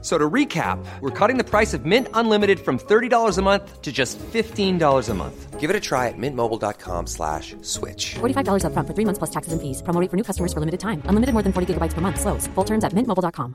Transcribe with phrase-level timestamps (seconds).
[0.00, 3.90] So to recap, we're cutting the price of Mint Unlimited from $30 a month to
[3.90, 5.58] just $15 a month.
[5.58, 8.14] Give it a try at mintmobile.com slash switch.
[8.22, 9.82] $45 upfront for three months plus taxes and fees.
[9.82, 11.02] Promo rate for new customers for limited time.
[11.08, 12.20] Unlimited more than 40 gigabytes per month.
[12.20, 12.46] Slows.
[12.54, 13.54] Full terms at mintmobile.com.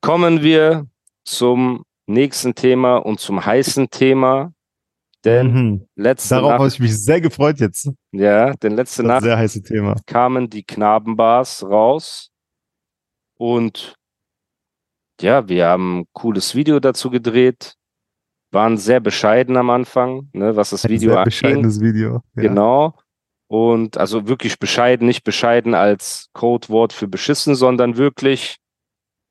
[0.00, 0.86] Kommen wir
[1.24, 4.52] zum nächsten Thema und zum heißen Thema.
[5.24, 5.86] Denn Mhm.
[5.96, 7.90] letzte Darauf habe ich mich sehr gefreut jetzt.
[8.12, 9.96] ja, denn letzte Das Nacht sehr heiße Thema.
[10.06, 12.30] kamen die Knabenbars raus
[13.38, 13.94] und
[15.20, 17.74] ja, wir haben ein cooles Video dazu gedreht,
[18.52, 21.24] waren sehr bescheiden am Anfang, ne, was das Ein Video sehr anging.
[21.24, 22.22] bescheidenes Video.
[22.34, 22.42] Ja.
[22.42, 22.94] Genau.
[23.48, 28.56] Und also wirklich bescheiden, nicht bescheiden als Codewort für beschissen, sondern wirklich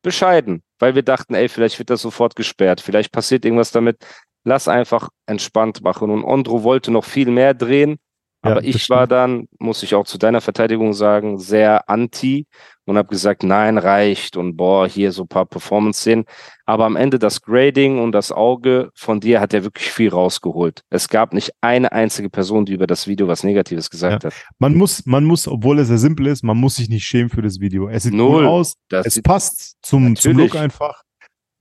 [0.03, 3.97] bescheiden, weil wir dachten, ey, vielleicht wird das sofort gesperrt, vielleicht passiert irgendwas damit.
[4.43, 6.11] Lass einfach entspannt machen.
[6.11, 7.97] Und Ondro wollte noch viel mehr drehen,
[8.43, 12.45] Ja, aber das ich war dann, muss ich auch zu deiner Verteidigung sagen, sehr anti
[12.85, 16.25] und habe gesagt, nein, reicht und boah, hier so ein paar Performance-Szenen.
[16.65, 20.83] Aber am Ende das Grading und das Auge von dir hat ja wirklich viel rausgeholt.
[20.89, 24.33] Es gab nicht eine einzige Person, die über das Video was Negatives gesagt hat.
[24.59, 27.41] Man muss, man muss, obwohl es sehr simpel ist, man muss sich nicht schämen für
[27.41, 27.89] das Video.
[27.89, 28.43] Es sieht Null.
[28.43, 30.37] cool aus, Das es passt zum, zum.
[30.37, 31.03] Look einfach.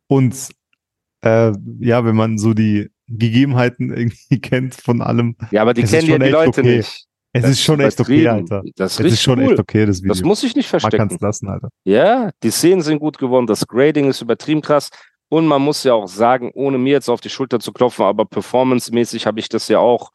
[0.06, 0.50] Und
[1.22, 6.08] äh, ja, wenn man so die Gegebenheiten irgendwie kennt von allem, ja, aber die kennen
[6.08, 6.76] ja die Leute okay.
[6.78, 7.06] nicht.
[7.34, 8.26] Es Das ist schon echt okay.
[8.26, 8.62] Alter.
[8.76, 9.50] Das ist Es ist schon cool.
[9.52, 10.08] echt okay, das Video.
[10.14, 11.14] Das muss ich nicht man kann verstecken.
[11.16, 11.68] es lassen, Alter.
[11.84, 14.88] Ja, die Szenen sind gut geworden, das Grading ist übertrieben krass.
[15.28, 18.24] Und man muss ja auch sagen, ohne mir jetzt auf die Schulter zu klopfen, aber
[18.24, 20.10] performancemäßig habe ich das ja auch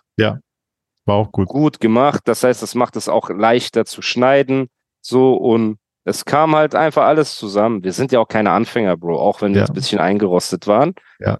[1.05, 1.47] War auch gut.
[1.47, 2.21] gut gemacht.
[2.25, 4.67] Das heißt, das macht es auch leichter zu schneiden.
[5.01, 7.83] So und es kam halt einfach alles zusammen.
[7.83, 9.63] Wir sind ja auch keine Anfänger, Bro, auch wenn wir Ja.
[9.63, 10.93] jetzt ein bisschen eingerostet waren.
[11.19, 11.39] Ja.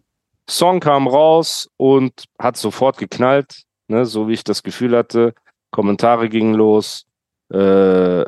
[0.49, 5.33] Song kam raus und hat sofort geknallt, ne, so wie ich das Gefühl hatte.
[5.71, 7.05] Kommentare gingen los,
[7.51, 7.57] äh,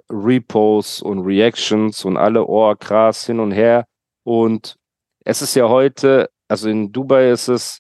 [0.10, 3.86] Reposts und Reactions und alle, oh krass, hin und her.
[4.24, 4.76] Und
[5.26, 7.80] es ist ja heute, also in Dubai ist es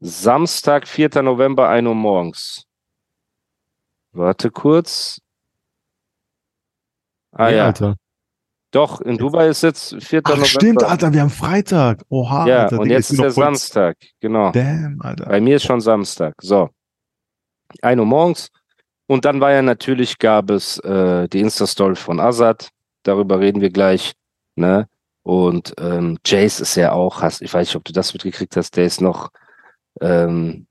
[0.00, 1.22] Samstag, 4.
[1.22, 2.64] November, 1 Uhr morgens.
[4.12, 5.20] Warte kurz.
[7.32, 7.96] Ah Nee, ja, Alter.
[8.70, 10.20] doch, in Dubai ist jetzt 4.
[10.24, 10.46] Ach, November.
[10.46, 12.02] stimmt, Alter, wir haben Freitag.
[12.08, 12.78] Oha, Ja, Alter.
[12.78, 14.52] und Digga, jetzt ist der Samstag, genau.
[14.52, 15.26] Damn, Alter.
[15.26, 16.34] Bei mir ist schon Samstag.
[16.40, 16.68] So.
[17.82, 18.48] 1 Uhr morgens.
[19.06, 22.70] Und dann war ja natürlich, gab es äh, die Insta-Story von Azad.
[23.02, 24.14] Darüber reden wir gleich.
[24.56, 24.88] Ne?
[25.22, 28.76] Und ähm, Jace ist ja auch, hast, ich weiß nicht, ob du das mitgekriegt hast,
[28.76, 29.30] der ist noch,
[30.00, 30.66] ähm,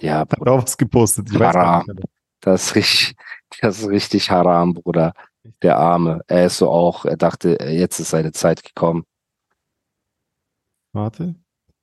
[0.00, 1.30] ja, Hat auch was gepostet.
[1.30, 1.84] Ich weiß Haram.
[1.88, 2.02] Alter.
[2.40, 3.16] das ist richtig,
[3.60, 5.12] das ist richtig haram, Bruder.
[5.62, 6.22] Der Arme.
[6.26, 9.04] Er ist so auch, er dachte, jetzt ist seine Zeit gekommen.
[10.92, 11.34] Warte.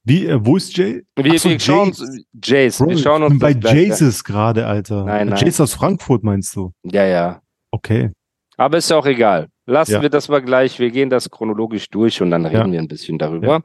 [0.04, 1.04] Wie, äh, wo ist Jay?
[1.16, 2.26] Wir, so, wir schauen, Jace.
[2.44, 3.74] Jace, Bro, wir schauen ich uns bin bei.
[3.74, 5.06] Jaces gerade, Alter.
[5.06, 5.38] Nein, nein.
[5.40, 6.72] Jace aus Frankfurt meinst du?
[6.84, 7.42] Ja, ja.
[7.72, 8.12] Okay.
[8.58, 9.48] Aber ist ja auch egal.
[9.66, 10.02] Lassen Ja.
[10.02, 10.80] wir das mal gleich.
[10.80, 12.72] Wir gehen das chronologisch durch und dann reden Ja.
[12.72, 13.64] wir ein bisschen darüber.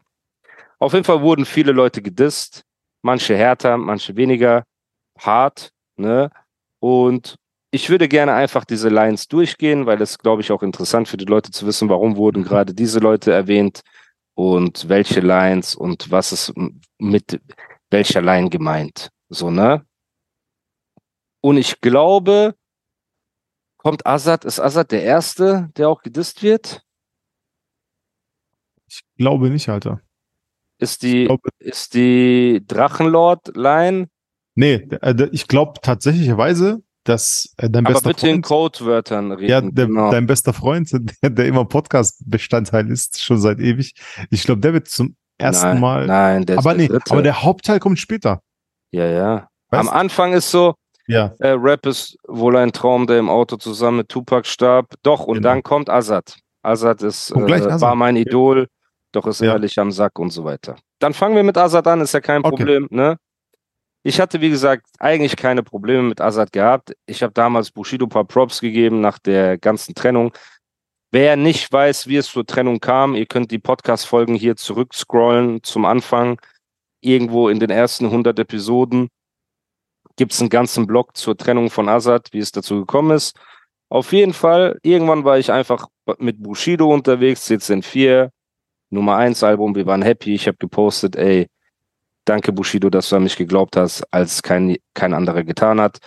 [0.78, 2.62] Auf jeden Fall wurden viele Leute gedisst.
[3.02, 4.64] Manche härter, manche weniger
[5.18, 5.70] hart.
[5.96, 6.30] Ne?
[6.80, 7.36] Und
[7.70, 11.24] ich würde gerne einfach diese Lines durchgehen, weil es, glaube ich, auch interessant für die
[11.24, 13.80] Leute zu wissen, warum wurden gerade diese Leute erwähnt
[14.36, 16.52] und welche Lines und was ist
[16.98, 17.40] mit
[17.90, 19.10] welcher Line gemeint.
[19.30, 19.84] So, ne?
[21.40, 22.54] Und ich glaube,
[23.78, 26.82] kommt Azad, ist Azad der Erste, der auch gedisst wird?
[28.86, 30.02] Ich glaube nicht, Alter.
[30.78, 34.10] Ist die, ist die Drachenlord-Line?
[34.54, 39.50] nee, äh, ich glaube tatsächlicherweise, dass äh, dein Aber bester bitte in Freund, Codewörtern reden.
[39.50, 40.10] ja, der, genau.
[40.10, 40.90] dein bester Freund,
[41.22, 43.94] der, der immer Podcast-Bestandteil ist, schon seit ewig.
[44.30, 46.06] Ich glaube, der wird zum ersten nein, Mal.
[46.06, 47.10] Nein, der ist aber der nee, Dritte.
[47.12, 48.40] aber der Hauptteil kommt später.
[48.92, 49.48] ja, ja.
[49.70, 49.94] Am Weißt?
[49.96, 50.74] Anfang ist so,
[51.08, 54.94] Ja, äh, Rap ist wohl ein Traum, der im Auto zusammen mit Tupac starb.
[55.02, 55.48] Doch, und Genau.
[55.48, 56.36] dann kommt Azad.
[56.62, 57.80] Azad ist, äh, Azad.
[57.80, 58.66] war mein Idol,
[59.12, 59.52] doch ist Ja.
[59.52, 60.76] ehrlich am Sack und so weiter.
[61.00, 62.48] Dann fangen wir mit Azad an, ist ja kein Okay.
[62.56, 63.16] Problem, ne?
[64.06, 66.96] Ich hatte, wie gesagt, eigentlich keine Probleme mit Azad gehabt.
[67.06, 70.32] Ich habe damals Bushido ein paar Props gegeben nach der ganzen Trennung.
[71.10, 75.84] Wer nicht weiß, wie es zur Trennung kam, ihr könnt die Podcast-Folgen hier zurückscrollen zum
[75.84, 76.40] Anfang.
[77.00, 79.08] Irgendwo in den ersten 100 Episoden
[80.14, 83.36] gibt es einen ganzen Blog zur Trennung von Azad, wie es dazu gekommen ist.
[83.88, 85.88] Auf jeden Fall, irgendwann war ich einfach
[86.18, 88.30] mit Bushido unterwegs, CZN 4,
[88.90, 90.32] Nummer 1 Album, wir waren happy.
[90.32, 91.48] Ich habe gepostet, ey,
[92.26, 95.98] danke Bushido, dass du an mich geglaubt hast, als kein, kein anderer getan hat.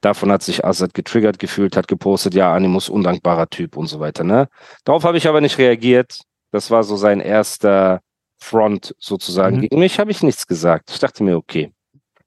[0.00, 4.24] Davon hat sich Azad getriggert gefühlt, hat gepostet, ja, Animus undankbarer Typ und so weiter.
[4.24, 4.48] Ne?
[4.84, 6.20] Darauf habe ich aber nicht reagiert.
[6.52, 8.00] Das war so sein erster
[8.38, 9.56] Front sozusagen.
[9.56, 9.60] Mhm.
[9.62, 10.90] Gegen mich habe ich nichts gesagt.
[10.90, 11.72] Ich dachte mir, okay,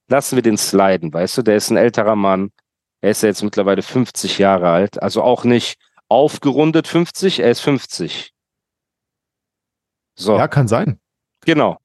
[0.07, 2.51] lassen wir den sliden, weißt du, der ist ein älterer Mann.
[3.01, 7.61] Er ist ja jetzt mittlerweile 50 Jahre alt, also auch nicht aufgerundet 50, er ist
[7.61, 8.33] 50.
[10.15, 10.37] So.
[10.37, 10.99] Ja, kann sein.
[11.45, 11.77] Genau.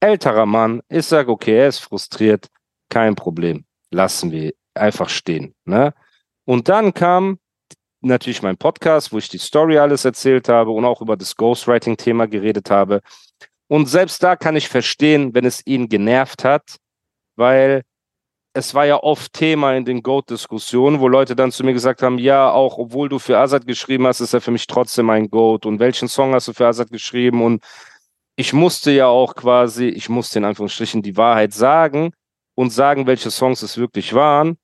[0.00, 0.82] Älterer Mann.
[0.88, 2.48] Ich sage, okay, er ist frustriert.
[2.88, 3.64] Kein Problem.
[3.90, 5.54] Lassen wir einfach stehen.
[5.64, 5.94] Ne?
[6.44, 7.38] Und dann kam
[8.00, 12.26] natürlich mein Podcast, wo ich die Story alles erzählt habe und auch über das Ghostwriting-Thema
[12.26, 13.00] geredet habe.
[13.68, 16.76] Und selbst da kann ich verstehen, wenn es ihn genervt hat,
[17.36, 17.82] weil
[18.54, 22.18] es war ja oft Thema in den Goat-Diskussionen, wo Leute dann zu mir gesagt haben,
[22.18, 25.66] ja, auch obwohl du für Azad geschrieben hast, ist er für mich trotzdem ein Goat.
[25.66, 27.42] Und welchen Song hast du für Azad geschrieben?
[27.42, 27.62] Und
[28.36, 32.12] ich musste ja auch quasi, ich musste in Anführungsstrichen die Wahrheit sagen
[32.54, 34.58] und sagen, welche Songs es wirklich waren,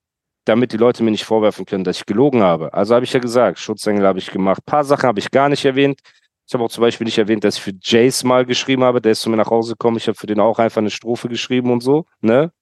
[0.44, 2.74] damit die Leute mir nicht vorwerfen können, dass ich gelogen habe.
[2.74, 4.64] Also habe ich ja gesagt, Schutzengel habe ich gemacht.
[4.66, 6.00] Paar Sachen habe ich gar nicht erwähnt.
[6.46, 9.00] Ich habe auch zum Beispiel nicht erwähnt, dass ich für Jace mal geschrieben habe.
[9.00, 9.96] Der ist zu mir nach Hause gekommen.
[9.96, 12.52] Ich habe für den auch einfach eine Strophe geschrieben und so, ne?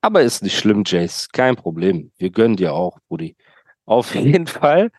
[0.00, 1.28] Aber ist nicht schlimm, Jace.
[1.32, 2.12] Kein Problem.
[2.18, 3.36] Wir gönnen dir auch, Brudi.
[3.84, 4.90] Auf jeden Fall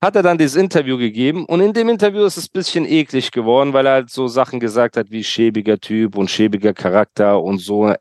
[0.00, 3.32] hat er dann dieses Interview gegeben und in dem Interview ist es ein bisschen eklig
[3.32, 7.58] geworden, weil er halt so Sachen gesagt hat wie schäbiger Typ und schäbiger Charakter und
[7.58, 7.86] so.
[7.86, 7.96] Ein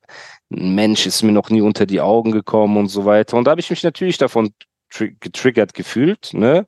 [0.49, 3.37] Mensch ist mir noch nie unter die Augen gekommen und so weiter.
[3.37, 4.53] Und da habe ich mich natürlich davon
[4.89, 6.65] getriggert gefühlt, ne?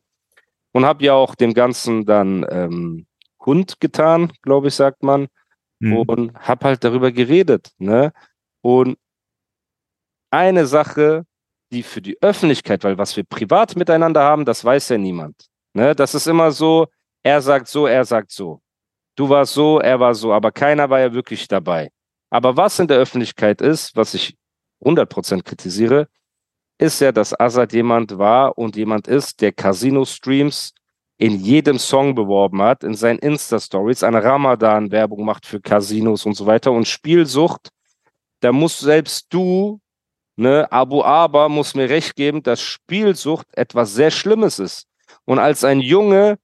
[0.72, 3.06] Und habe ja auch dem Ganzen dann ähm,
[3.46, 5.28] Hund getan, glaube ich, sagt man.
[5.80, 5.98] Mhm.
[5.98, 8.14] Und habe halt darüber geredet, ne?
[8.62, 8.98] Und
[10.32, 11.26] eine Sache,
[11.72, 15.48] die für die Öffentlichkeit, weil was wir privat miteinander haben, das weiß ja niemand.
[15.74, 15.96] Ne?
[15.96, 16.88] Das ist immer so,
[17.24, 18.62] er sagt so, er sagt so.
[19.16, 21.92] Du warst so, er war so, aber keiner war ja wirklich dabei.
[22.30, 24.38] Aber was in der Öffentlichkeit ist, was ich
[24.84, 26.08] 100% kritisiere,
[26.78, 30.74] ist ja, dass Azad jemand war und jemand ist, der Casino-Streams
[31.18, 36.46] in jedem Song beworben hat, in seinen Insta-Stories, eine Ramadan-Werbung macht für Casinos und so
[36.46, 37.70] weiter und Spielsucht,
[38.40, 39.82] da musst selbst du
[40.40, 44.88] Ne, Abu Aber muss mir recht geben, dass Spielsucht etwas sehr Schlimmes ist.
[45.26, 46.38] Und als ein Junge,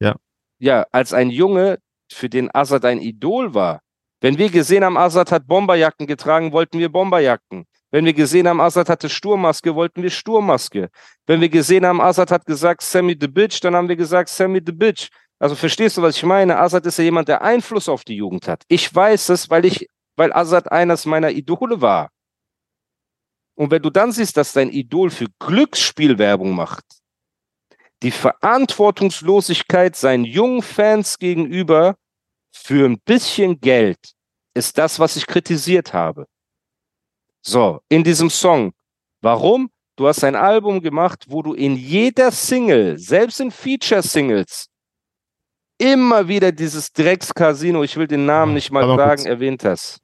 [0.00, 0.14] Ja.
[0.58, 1.78] ja, als ein Junge,
[2.10, 3.80] für den Assad ein Idol war.
[4.22, 7.66] Wenn wir gesehen haben, Assad hat Bomberjacken getragen, wollten wir Bomberjacken.
[7.90, 10.88] Wenn wir gesehen haben, Assad hatte Sturmmaske, wollten wir Sturmmaske.
[11.26, 14.62] Wenn wir gesehen haben, Assad hat gesagt, Sammy the Bitch, dann haben wir gesagt, Sammy
[14.64, 15.08] the Bitch.
[15.38, 16.58] Also verstehst du, was ich meine?
[16.58, 18.62] Assad ist ja jemand, der Einfluss auf die Jugend hat.
[18.68, 22.08] Ich weiß es, weil ich, weil Assad eines meiner Idole war.
[23.62, 26.84] Und wenn du dann siehst, dass dein Idol für Glücksspielwerbung macht,
[28.02, 31.94] die Verantwortungslosigkeit seinen jungen Fans gegenüber
[32.50, 34.00] für ein bisschen Geld
[34.52, 36.26] ist das, was ich kritisiert habe.
[37.40, 38.72] So, in diesem Song.
[39.20, 39.70] Warum?
[39.94, 44.66] Du hast ein Album gemacht, wo du in jeder Single, selbst in Feature-Singles,
[45.78, 49.26] immer wieder dieses Drecks-Casino, ich will den Namen nicht mal Aber sagen, kurz.
[49.26, 50.00] erwähnt hast.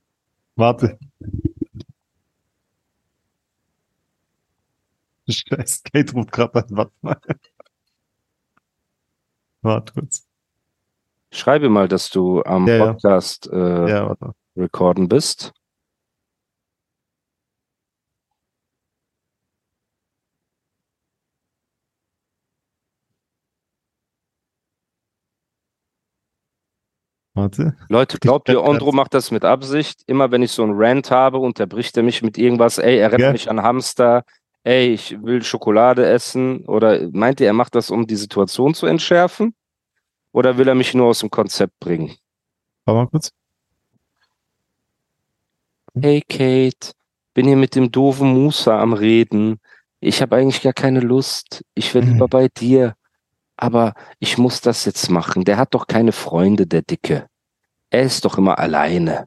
[0.54, 0.96] Warte.
[5.32, 6.66] Scheiß Kate ruft gerade an.
[6.70, 7.16] Warte mal.
[9.62, 10.26] Warte kurz.
[11.30, 12.86] Schreibe mal, dass du am Ja, ja.
[12.86, 14.16] Podcast äh, Ja,
[14.56, 15.52] recorden bist.
[27.34, 27.76] Warte.
[27.88, 28.66] Leute, glaubt ihr, ganz-
[28.96, 30.02] macht das mit Absicht?
[30.06, 33.32] Immer wenn ich so einen Rant habe, unterbricht er mich mit irgendwas, ey, erinnert Ja.
[33.32, 34.24] mich an Hamster,
[34.64, 36.64] ey, ich will Schokolade essen.
[36.66, 39.54] Oder meint ihr, er macht das, um die Situation zu entschärfen?
[40.32, 42.14] Oder will er mich nur aus dem Konzept bringen?
[42.84, 43.30] Warte mal kurz.
[46.00, 46.92] Hey Kate,
[47.34, 49.58] bin hier mit dem doofen Musa am Reden.
[50.00, 51.64] Ich habe eigentlich gar keine Lust.
[51.74, 52.12] Ich will Mhm.
[52.12, 52.94] lieber bei dir.
[53.56, 55.44] Aber ich muss das jetzt machen.
[55.44, 57.26] Der hat doch keine Freunde, der Dicke.
[57.90, 59.26] Er ist doch immer alleine.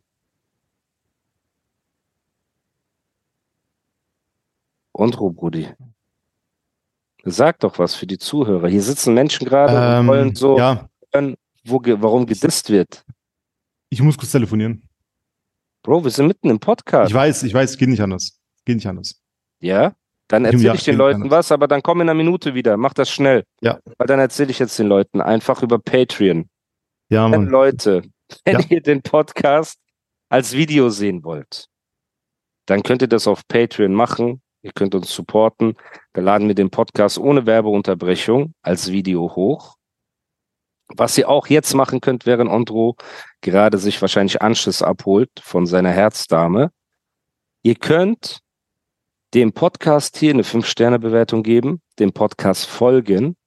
[4.93, 5.67] Und Brudi.
[7.23, 8.67] Sag doch was für die Zuhörer.
[8.67, 13.05] Hier sitzen Menschen gerade und wollen Ähm, so Ja, hören, wo, warum gedisst wird.
[13.89, 14.87] ich muss kurz telefonieren.
[15.83, 17.09] Bro, wir sind mitten im Podcast.
[17.09, 18.39] Ich weiß, ich weiß, geht nicht anders.
[18.65, 19.19] Geht nicht anders.
[19.61, 19.93] Ja?
[20.27, 21.31] Dann Ja, erzähle ich den Leuten anders.
[21.39, 22.77] was, aber dann komm in einer Minute wieder.
[22.77, 23.43] Mach das schnell.
[23.61, 23.79] Ja.
[23.97, 26.49] Weil dann erzähle ich jetzt den Leuten einfach über Patreon.
[27.09, 27.47] Ja, Mann.
[27.47, 28.03] Leute,
[28.45, 28.65] wenn Ja.
[28.69, 29.77] ihr den Podcast
[30.29, 31.67] als Video sehen wollt,
[32.65, 34.40] dann könnt ihr das auf Patreon machen.
[34.61, 35.75] Ihr könnt uns supporten.
[36.13, 39.75] Da laden wir den Podcast ohne Werbeunterbrechung als Video hoch.
[40.87, 42.95] Was ihr auch jetzt machen könnt, während Ondro
[43.41, 46.71] gerade sich wahrscheinlich Anschluss abholt von seiner Herzdame.
[47.63, 48.41] Ihr könnt
[49.33, 53.37] dem Podcast hier eine 5-Sterne-Bewertung geben, dem Podcast folgen.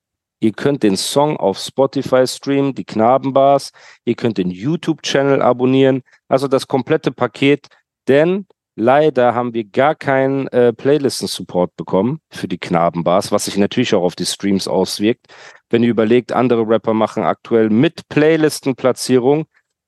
[0.40, 3.70] Ihr könnt den Song auf Spotify streamen, die Knabenbars.
[4.04, 6.02] Ihr könnt den YouTube-Channel abonnieren.
[6.28, 7.66] Also das komplette Paket,
[8.08, 13.94] denn leider haben wir gar keinen äh, Playlisten-Support bekommen für die Knabenbars, was sich natürlich
[13.94, 15.26] auch auf die Streams auswirkt.
[15.70, 19.46] Wenn ihr überlegt, andere Rapper machen aktuell mit Playlistenplatzierung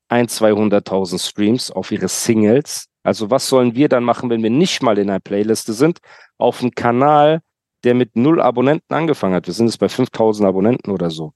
[0.08, 2.86] ein, 200.000 Streams auf ihre Singles.
[3.02, 5.98] Also was sollen wir dann machen, wenn wir nicht mal in einer Playliste sind,
[6.38, 7.40] auf einem Kanal,
[7.84, 9.46] der mit null Abonnenten angefangen hat.
[9.46, 11.32] Wir sind jetzt bei 5000 Abonnenten oder so.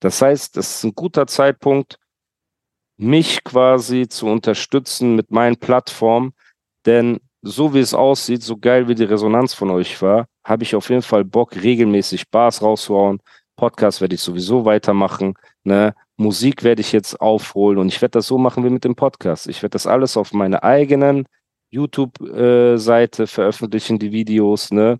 [0.00, 1.98] Das heißt, das ist ein guter Zeitpunkt,
[2.96, 6.34] mich quasi zu unterstützen mit meinen Plattformen,
[6.86, 10.74] denn so wie es aussieht, so geil wie die Resonanz von euch war, habe ich
[10.74, 13.20] auf jeden Fall Bock, regelmäßig Bars rauszuhauen.
[13.56, 15.34] Podcast werde ich sowieso weitermachen.
[15.64, 15.94] Ne?
[16.16, 19.48] Musik werde ich jetzt aufholen und ich werde das so machen wie mit dem Podcast.
[19.48, 21.26] Ich werde das alles auf meiner eigenen
[21.70, 24.98] YouTube-Seite äh, veröffentlichen, die Videos, ne?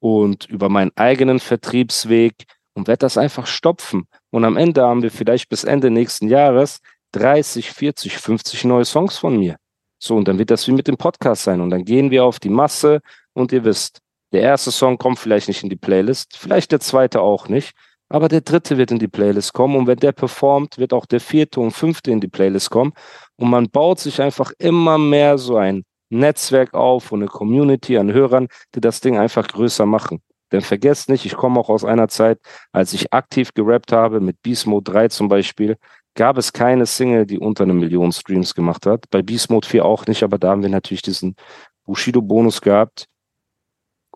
[0.00, 2.44] Und über meinen eigenen Vertriebsweg
[2.74, 4.06] und werde das einfach stopfen.
[4.30, 6.80] Und am Ende haben wir vielleicht bis Ende nächsten Jahres
[7.12, 9.56] 30, 40, 50 neue Songs von mir.
[9.98, 11.60] So, und dann wird das wie mit dem Podcast sein.
[11.60, 13.00] Und dann gehen wir auf die Masse
[13.32, 14.00] und ihr wisst,
[14.32, 17.72] der erste Song kommt vielleicht nicht in die Playlist, vielleicht der zweite auch nicht,
[18.08, 19.76] aber der dritte wird in die Playlist kommen.
[19.76, 22.92] Und wenn der performt, wird auch der vierte und fünfte in die Playlist kommen.
[23.36, 28.12] Und man baut sich einfach immer mehr so ein Netzwerk auf und eine Community an
[28.12, 30.20] Hörern, die das Ding einfach größer machen.
[30.52, 32.38] Denn vergesst nicht, ich komme auch aus einer Zeit,
[32.72, 35.76] als ich aktiv gerappt habe, mit Beast Mode 3 zum Beispiel,
[36.14, 39.10] gab es keine Single, die unter eine Million Streams gemacht hat.
[39.10, 41.36] Bei Beast Mode 4 auch nicht, aber da haben wir natürlich diesen
[41.84, 43.06] Bushido-Bonus gehabt.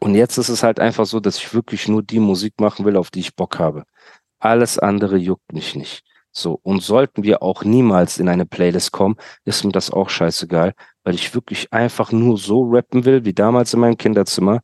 [0.00, 2.97] Und jetzt ist es halt einfach so, dass ich wirklich nur die Musik machen will,
[2.97, 3.85] auf die ich Bock habe.
[4.38, 6.05] Alles andere juckt mich nicht.
[6.31, 10.75] So, und sollten wir auch niemals in eine Playlist kommen, ist mir das auch scheißegal,
[11.02, 14.61] weil ich wirklich einfach nur so rappen will, wie damals in meinem Kinderzimmer,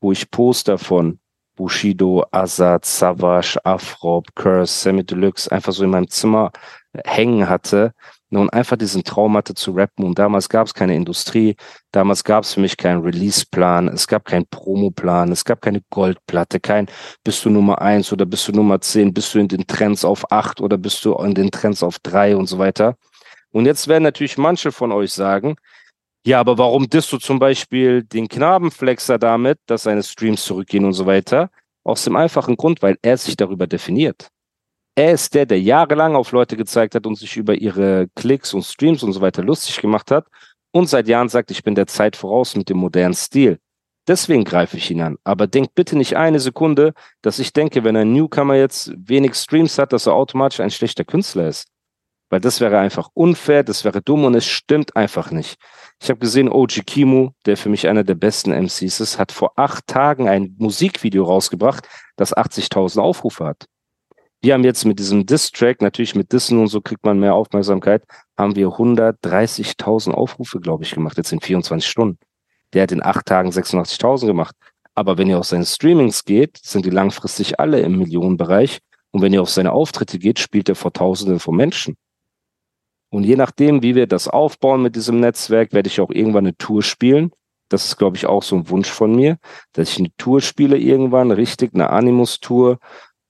[0.00, 1.20] wo ich Poster von
[1.60, 6.52] Bushido, Azad, Savage, Afrop, Curse, Semi Deluxe einfach so in meinem Zimmer
[7.04, 7.92] hängen hatte
[8.30, 10.06] und einfach diesen Traum hatte zu rappen.
[10.06, 11.56] Und damals gab es keine Industrie,
[11.92, 16.60] damals gab es für mich keinen Release-Plan, es gab keinen Promo-Plan, es gab keine Goldplatte,
[16.60, 16.86] kein
[17.24, 20.32] bist du Nummer eins oder bist du Nummer zehn, bist du in den Trends auf
[20.32, 22.96] acht oder bist du in den Trends auf drei und so weiter.
[23.52, 25.56] Und jetzt werden natürlich manche von euch sagen,
[26.26, 30.92] ja, aber warum disst du zum Beispiel den Knabenflexer damit, dass seine Streams zurückgehen und
[30.92, 31.50] so weiter?
[31.82, 34.28] Aus dem einfachen Grund, weil er sich darüber definiert.
[34.94, 38.64] Er ist der, der jahrelang auf Leute gezeigt hat und sich über ihre Klicks und
[38.64, 40.26] Streams und so weiter lustig gemacht hat
[40.72, 43.58] und seit Jahren sagt, ich bin der Zeit voraus mit dem modernen Stil.
[44.06, 45.16] Deswegen greife ich ihn an.
[45.24, 49.78] Aber denkt bitte nicht eine Sekunde, dass ich denke, wenn ein Newcomer jetzt wenig Streams
[49.78, 51.68] hat, dass er automatisch ein schlechter Künstler ist.
[52.30, 55.58] Weil das wäre einfach unfair, das wäre dumm und es stimmt einfach nicht.
[56.00, 59.52] Ich habe gesehen, OG Kimu, der für mich einer der besten MCs ist, hat vor
[59.56, 63.66] acht Tagen ein Musikvideo rausgebracht, das 80.000 Aufrufe hat.
[64.42, 68.04] Wir haben jetzt mit diesem Diss-Track, natürlich mit Dissen und so kriegt man mehr Aufmerksamkeit,
[68.38, 72.18] haben wir 130.000 Aufrufe, glaube ich, gemacht, jetzt in 24 Stunden.
[72.72, 74.54] Der hat in acht Tagen 86.000 gemacht.
[74.94, 78.78] Aber wenn ihr auf seine Streamings geht, sind die langfristig alle im Millionenbereich.
[79.10, 81.96] Und wenn ihr auf seine Auftritte geht, spielt er vor Tausenden von Menschen.
[83.10, 86.56] Und je nachdem, wie wir das aufbauen mit diesem Netzwerk, werde ich auch irgendwann eine
[86.56, 87.32] Tour spielen.
[87.68, 89.36] Das ist, glaube ich, auch so ein Wunsch von mir,
[89.72, 92.78] dass ich eine Tour spiele irgendwann, richtig, eine Animus-Tour,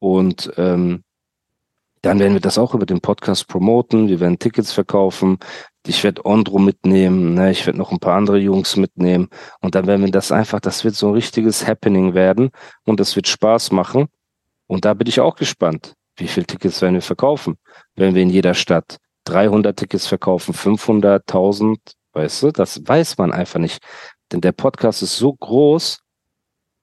[0.00, 1.04] und ähm,
[2.02, 4.08] dann werden wir das auch über den Podcast promoten.
[4.08, 5.38] Wir werden Tickets verkaufen.
[5.86, 7.34] Ich werde Ondro mitnehmen.
[7.34, 7.50] Ne?
[7.50, 9.28] Ich werde noch ein paar andere Jungs mitnehmen.
[9.60, 12.50] Und dann werden wir das einfach, das wird so ein richtiges Happening werden.
[12.84, 14.08] Und das wird Spaß machen.
[14.66, 15.94] Und da bin ich auch gespannt.
[16.16, 17.58] Wie viele Tickets werden wir verkaufen?
[17.94, 18.96] Wenn wir in jeder Stadt
[19.30, 21.78] 300 Tickets verkaufen, 500, 1000,
[22.12, 23.82] weißt du, das weiß man einfach nicht.
[24.32, 26.00] Denn der Podcast ist so groß,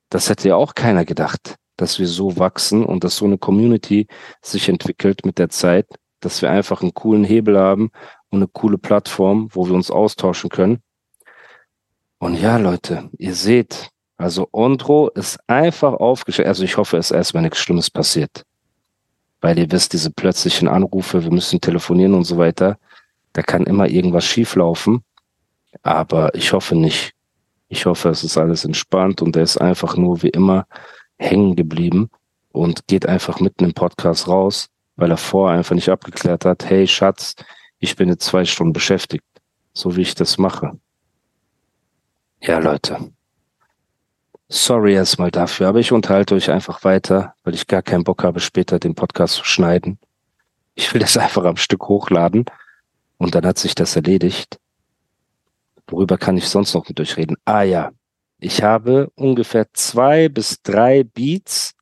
[0.09, 4.07] das hätte ja auch keiner gedacht dass wir so wachsen und dass so eine Community
[4.41, 5.87] sich entwickelt mit der Zeit,
[6.19, 7.91] dass wir einfach einen coolen Hebel haben
[8.29, 10.81] und eine coole Plattform, wo wir uns austauschen können.
[12.19, 16.47] Und ja, Leute, ihr seht, also Ondro ist einfach aufgestellt.
[16.47, 18.43] Also ich hoffe, es ist erstmal nichts Schlimmes passiert.
[19.41, 22.77] Weil ihr wisst, diese plötzlichen Anrufe, wir müssen telefonieren und so weiter,
[23.33, 25.03] da kann immer irgendwas schieflaufen.
[25.83, 27.13] Aber ich hoffe nicht.
[27.69, 30.65] Ich hoffe, es ist alles entspannt und er ist einfach nur wie immer
[31.17, 32.09] hängen geblieben
[32.51, 36.87] und geht einfach mitten im Podcast raus, weil er vorher einfach nicht abgeklärt hat, hey
[36.87, 37.35] Schatz,
[37.79, 39.25] ich bin jetzt zwei Stunden beschäftigt,
[39.73, 40.79] so wie ich das mache.
[42.41, 43.11] Ja, Leute.
[44.49, 48.39] Sorry erstmal dafür, aber ich unterhalte euch einfach weiter, weil ich gar keinen Bock habe,
[48.39, 49.99] später den Podcast zu schneiden.
[50.75, 52.45] Ich will das einfach am Stück hochladen
[53.17, 54.59] und dann hat sich das erledigt.
[55.87, 57.35] Worüber kann ich sonst noch mit euch reden?
[57.45, 57.91] Ah ja,
[58.39, 61.73] Ich habe ungefähr zwei bis drei Beats,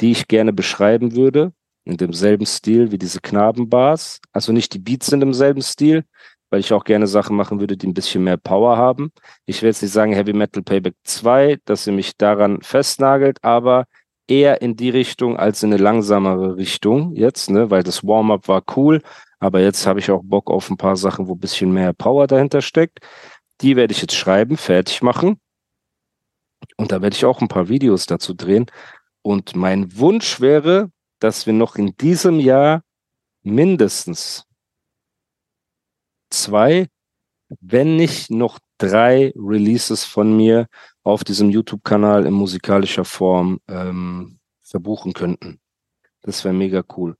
[0.00, 1.52] die ich gerne beschreiben würde,
[1.84, 4.20] in demselben Stil wie diese Knabenbars.
[4.32, 6.04] Also nicht die Beats sind im selben Stil,
[6.54, 9.10] weil ich auch gerne Sachen machen würde, die ein bisschen mehr Power haben.
[9.44, 13.86] Ich will jetzt nicht sagen Heavy Metal Payback 2, dass ihr mich daran festnagelt, aber
[14.28, 18.62] eher in die Richtung als in eine langsamere Richtung jetzt, ne, weil das Warm-up war
[18.76, 19.02] cool,
[19.40, 22.28] aber jetzt habe ich auch Bock auf ein paar Sachen, wo ein bisschen mehr Power
[22.28, 23.00] dahinter steckt.
[23.60, 25.40] Die werde ich jetzt schreiben, fertig machen.
[26.76, 28.66] Und da werde ich auch ein paar Videos dazu drehen.
[29.22, 32.82] Und mein Wunsch wäre, dass wir noch in diesem Jahr
[33.42, 34.46] mindestens
[36.42, 36.86] zwei,
[37.60, 40.66] wenn nicht noch drei Releases von mir
[41.02, 45.60] auf diesem YouTube-Kanal in musikalischer Form ähm, verbuchen könnten.
[46.22, 47.16] Das wäre mega cool.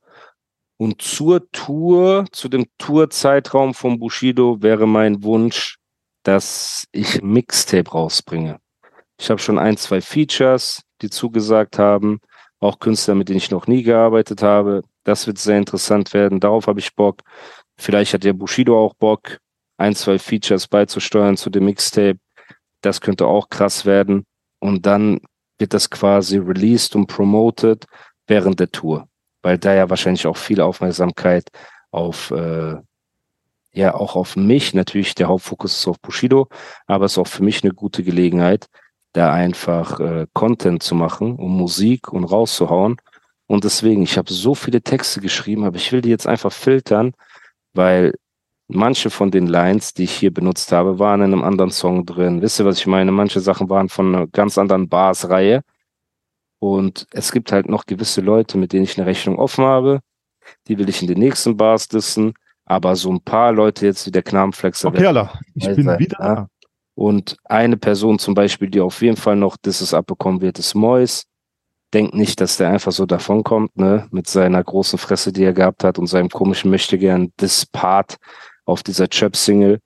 [0.76, 5.76] Und zur Tour, zu dem Tourzeitraum von Bushido wäre mein Wunsch,
[6.25, 8.59] dass ich Mixtape rausbringe.
[9.21, 12.21] Ich habe schon ein, zwei Features, die zugesagt haben,
[12.59, 14.83] auch Künstler, mit denen ich noch nie gearbeitet habe.
[15.04, 16.40] Das wird sehr interessant werden.
[16.40, 17.21] Darauf habe ich Bock.
[17.76, 19.38] Vielleicht hat der Bushido auch Bock,
[19.76, 22.19] ein, zwei Features beizusteuern zu dem Mixtape.
[22.81, 24.25] Das könnte auch krass werden.
[24.61, 25.21] Und dann
[25.59, 27.87] wird das quasi released und promoted
[28.26, 29.09] während der Tour
[29.45, 31.49] weil da ja wahrscheinlich auch viel Aufmerksamkeit
[31.90, 32.76] auf, äh,
[33.73, 36.49] ja, auch auf mich, natürlich der Hauptfokus ist auf Bushido,
[36.87, 38.66] aber es ist auch für mich eine gute Gelegenheit,
[39.12, 42.97] da einfach äh, Content zu machen, um Musik und rauszuhauen.
[43.47, 47.12] Und deswegen, ich habe so viele Texte geschrieben, aber ich will die jetzt einfach filtern,
[47.75, 48.14] weil
[48.69, 52.40] manche von den Lines, die ich hier benutzt habe, waren in einem anderen Song drin.
[52.40, 53.12] Wisst ihr, was ich meine?
[53.12, 55.62] Manche Sachen waren von einer ganz anderen Bars-Reihe.
[56.59, 60.00] Und es gibt halt noch gewisse Leute, mit denen ich eine Rechnung offen habe.
[60.66, 62.35] Die will ich in den nächsten Bars dissen.
[62.64, 64.88] Aber so ein paar Leute jetzt wie der Knabenflexer.
[64.88, 66.49] Okay, Allah, ich bin sein, wieder ja?
[66.95, 71.25] Und eine Person zum Beispiel, die auf jeden Fall noch Disses abbekommen wird, ist Mois.
[71.94, 75.84] Denkt nicht, dass der einfach so davonkommt, ne, mit seiner großen Fresse, die er gehabt
[75.84, 78.16] hat und seinem komischen Möchtegern Diss-Part
[78.64, 79.78] auf dieser Chöp-Single.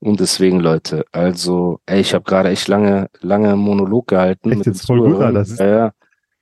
[0.00, 4.52] Und deswegen, Leute, also, ey, ich habe gerade echt lange, lange Monolog gehalten.
[4.52, 5.32] Echt, jetzt voll gut, Alter.
[5.32, 5.92] Das ist, ja,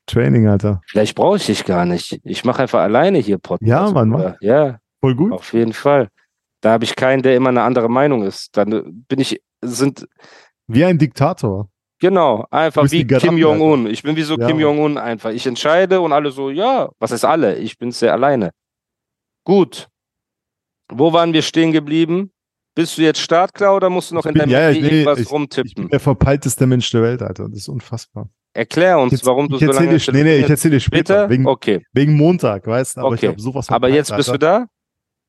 [0.07, 0.81] Training, Alter.
[0.87, 2.21] Vielleicht brauche ich dich gar nicht.
[2.23, 3.69] Ich mache einfach alleine hier Podcast.
[3.69, 4.37] Ja, Mann, Mann.
[4.41, 4.79] Ja.
[5.01, 5.33] Voll gut.
[5.33, 6.09] Auf jeden Fall.
[6.61, 8.57] Da habe ich keinen, der immer eine andere Meinung ist.
[8.57, 10.07] Dann bin ich, sind.
[10.69, 11.69] Wie ein Diktator.
[11.99, 13.87] Genau, einfach wie Kim Jong-un.
[13.87, 14.47] Ich bin wie so ja.
[14.47, 15.31] Kim Jong-un einfach.
[15.31, 17.57] Ich entscheide und alle so, ja, was ist alle?
[17.57, 18.51] Ich bin sehr alleine.
[19.45, 19.89] Gut.
[20.93, 22.33] Wo waren wir stehen geblieben?
[22.75, 25.69] Bist du jetzt startklar oder musst du noch ich in deinem ja, irgendwas nee, rumtippen?
[25.69, 27.49] Ich bin der verpeilteste Mensch der Welt, Alter.
[27.49, 28.29] Das ist unfassbar.
[28.53, 29.97] Erklär uns, jetzt, warum du so lange...
[29.97, 31.29] Ich, nee, nee, ich erzähle dir später.
[31.31, 31.85] Wegen, okay.
[31.93, 33.01] wegen Montag, weißt du?
[33.01, 33.33] Aber okay.
[33.35, 34.67] ich sowas Aber jetzt bist du da?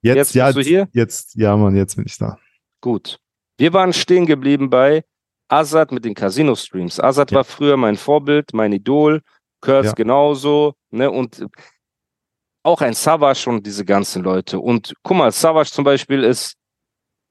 [0.01, 0.89] Jetzt, jetzt ja, bist du hier?
[0.91, 2.37] Jetzt, ja, Mann, jetzt bin ich da.
[2.81, 3.19] Gut.
[3.57, 5.03] Wir waren stehen geblieben bei
[5.49, 6.99] Azad mit den Casino-Streams.
[6.99, 7.37] Azad ja.
[7.37, 9.21] war früher mein Vorbild, mein Idol.
[9.61, 9.91] Kurz ja.
[9.93, 10.73] genauso.
[10.91, 11.09] Ne?
[11.09, 11.45] Und
[12.63, 14.59] auch ein Savage und diese ganzen Leute.
[14.59, 16.55] Und guck mal, Savage zum Beispiel ist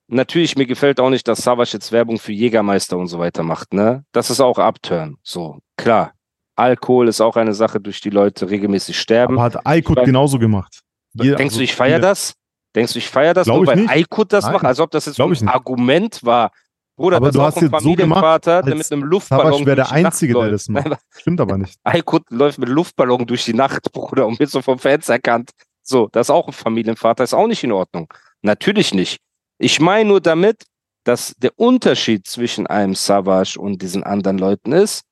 [0.08, 3.74] natürlich, mir gefällt auch nicht, dass Savage jetzt Werbung für Jägermeister und so weiter macht,
[3.74, 4.04] ne?
[4.12, 5.16] Das ist auch Upturn.
[5.22, 6.12] So, klar.
[6.56, 9.34] Alkohol ist auch eine Sache, durch die Leute regelmäßig sterben.
[9.34, 10.80] Aber hat Aykut genauso gemacht.
[11.12, 12.32] Jeder, denkst du, ich feiere das?
[12.74, 14.54] Denkst du, ich feiere das nur, weil Aykut das Nein.
[14.54, 14.64] macht?
[14.64, 16.50] Als ob das jetzt ein Argument war.
[16.96, 20.32] Bruder, aber du hast jetzt so gemacht, der mit einem Luftballon Savage wäre der Einzige,
[20.32, 20.98] der das macht.
[21.10, 21.78] Stimmt aber nicht.
[21.84, 25.50] Aykut läuft mit Luftballon durch die Nacht, Bruder, und wird so vom Fans erkannt.
[25.82, 28.12] So, das ist auch ein Familienvater, ist auch nicht in Ordnung.
[28.40, 29.18] Natürlich nicht.
[29.58, 30.64] Ich meine nur damit,
[31.04, 35.02] dass der Unterschied zwischen einem Savage und diesen anderen Leuten ist,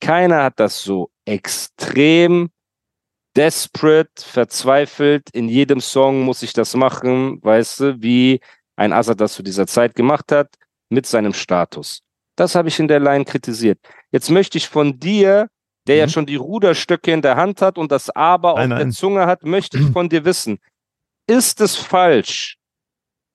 [0.00, 2.48] keiner hat das so extrem
[3.36, 8.40] desperate, verzweifelt, in jedem Song muss ich das machen, weißt du, wie
[8.76, 10.48] ein Assad das zu dieser Zeit gemacht hat,
[10.92, 12.02] mit seinem Status.
[12.36, 13.78] Das habe ich in der Line kritisiert.
[14.10, 15.48] Jetzt möchte ich von dir,
[15.86, 16.00] der mhm.
[16.00, 18.88] ja schon die Ruderstöcke in der Hand hat und das Aber nein, auf nein.
[18.88, 20.58] der Zunge hat, möchte ich von dir wissen,
[21.26, 22.58] ist es falsch,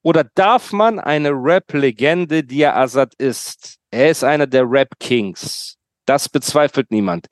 [0.08, 6.30] oder darf man eine Rap-Legende, die er Azad ist, er ist einer der Rap-Kings, das
[6.30, 7.28] bezweifelt niemand,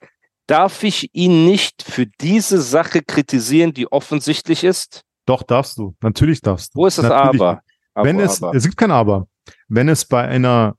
[0.46, 5.02] darf ich ihn nicht für diese Sache kritisieren, die offensichtlich ist?
[5.24, 5.94] Doch, darfst du.
[6.02, 6.80] Natürlich darfst du.
[6.80, 7.40] Wo ist das Natürlich.
[7.40, 7.62] Aber?
[7.94, 8.54] Wenn aber, es, aber.
[8.54, 9.26] es gibt kein Aber.
[9.68, 10.76] Wenn es bei einer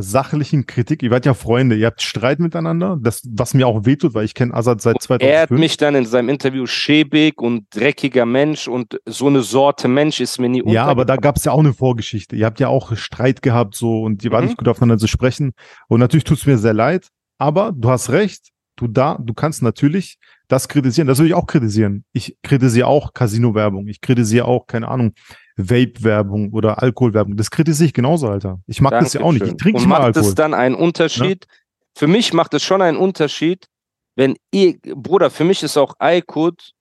[0.00, 1.02] sachlichen Kritik.
[1.02, 4.34] Ihr wart ja Freunde, ihr habt Streit miteinander, das, was mir auch wehtut, weil ich
[4.34, 5.22] kenne Assad seit 2005.
[5.22, 9.88] Er hat mich dann in seinem Interview schäbig und dreckiger Mensch und so eine Sorte
[9.88, 12.36] Mensch ist mir nie Ja, aber da gab es ja auch eine Vorgeschichte.
[12.36, 14.34] Ihr habt ja auch Streit gehabt so und ihr mhm.
[14.34, 15.52] wart nicht gut aufeinander zu sprechen.
[15.88, 19.62] Und natürlich tut es mir sehr leid, aber du hast recht, du da, du kannst
[19.62, 22.04] natürlich das kritisieren, das würde ich auch kritisieren.
[22.12, 25.12] Ich kritisiere auch Casino-Werbung, ich kritisiere auch, keine Ahnung,
[25.56, 27.36] Vape-Werbung oder Alkoholwerbung.
[27.36, 28.60] Das kritisiere ich genauso, Alter.
[28.66, 29.44] Ich mag das ja auch nicht.
[29.44, 30.28] Ich trinke nicht mal macht Alkohol.
[30.28, 31.46] es dann einen Unterschied?
[31.96, 33.66] Für mich macht es schon einen Unterschied,
[34.14, 36.72] wenn ihr, Bruder, für mich ist auch iCode,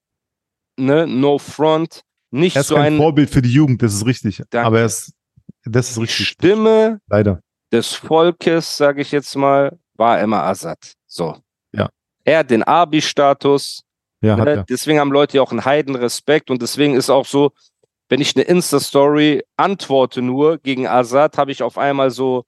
[0.78, 4.06] ne, no front, nicht er ist so kein ein Vorbild für die Jugend, das ist
[4.06, 4.44] richtig.
[4.50, 4.68] Danke.
[4.68, 5.14] Aber er ist,
[5.64, 6.28] das ist die richtig.
[6.28, 7.42] Stimme Leider.
[7.72, 10.94] des Volkes, sage ich jetzt mal, war immer Assad.
[11.08, 11.38] So.
[12.28, 13.84] Er hat den Abi-Status,
[14.22, 14.52] Ja, hat Ne?
[14.52, 14.64] er.
[14.64, 17.52] Deswegen haben Leute ja auch einen Heidenrespekt und deswegen ist auch so,
[18.10, 22.44] wenn ich eine Insta-Story antworte nur gegen Assad, habe ich auf einmal so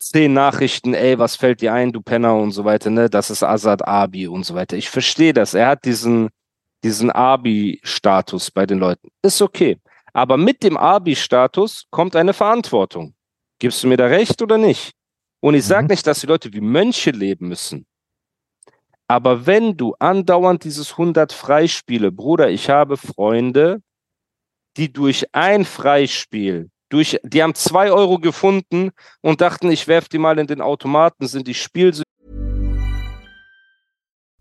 [0.00, 3.10] zehn Nachrichten, ey, was fällt dir ein, du Penner und so weiter, ne?
[3.10, 4.76] Das ist Assad Abi und so weiter.
[4.76, 5.52] Ich verstehe das.
[5.54, 6.30] Er hat diesen,
[6.82, 9.08] diesen Abi-Status bei den Leuten.
[9.22, 9.78] Ist okay.
[10.14, 13.14] Aber mit dem Abi-Status kommt eine Verantwortung.
[13.58, 14.92] Gibst du mir da recht oder nicht?
[15.40, 15.88] Und ich sage Mhm.
[15.90, 17.86] nicht, dass die Leute wie Mönche leben müssen.
[19.10, 23.82] Aber wenn du andauernd dieses 100 Freispiele, Bruder, ich habe Freunde,
[24.76, 30.18] die durch ein Freispiel, durch, die haben zwei Euro gefunden und dachten, ich werf die
[30.18, 32.04] mal in den Automaten, sind die Spielsüchtig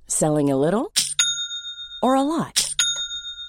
[0.05, 0.85] Selling a little
[2.03, 2.68] or a lot?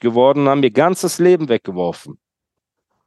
[0.00, 2.18] geworden, haben ihr ganzes Leben weggeworfen.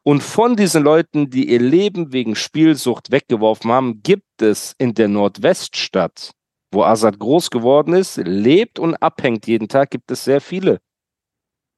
[0.04, 5.08] Und von diesen Leuten, die ihr Leben wegen Spielsucht weggeworfen haben, gibt es in der
[5.08, 6.32] Nordweststadt,
[6.72, 10.80] wo Assad groß geworden ist, lebt und abhängt jeden Tag, gibt es sehr viele.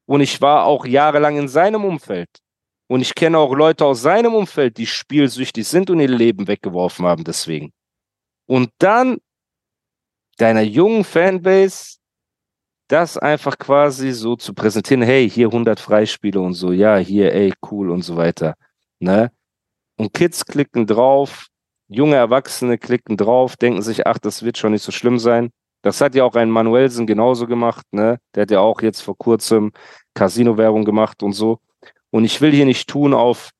[0.06, 2.28] Und ich war auch jahrelang in seinem Umfeld.
[2.86, 7.06] Und ich kenne auch Leute aus seinem Umfeld, die spielsüchtig sind und ihr Leben weggeworfen
[7.06, 7.72] haben deswegen.
[8.46, 9.18] Und dann
[10.38, 11.97] deiner jungen Fanbase
[12.88, 17.52] das einfach quasi so zu präsentieren, hey, hier 100 Freispiele und so, ja, hier, ey,
[17.70, 18.54] cool und so weiter,
[18.98, 19.30] ne?
[19.96, 21.48] Und Kids klicken drauf,
[21.88, 25.50] junge Erwachsene klicken drauf, denken sich, ach, das wird schon nicht so schlimm sein.
[25.82, 28.18] Das hat ja auch ein Manuelsen genauso gemacht, ne?
[28.34, 29.72] Der hat ja auch jetzt vor kurzem
[30.14, 31.58] Casino-Werbung gemacht und so.
[32.10, 33.50] Und ich will hier nicht tun auf,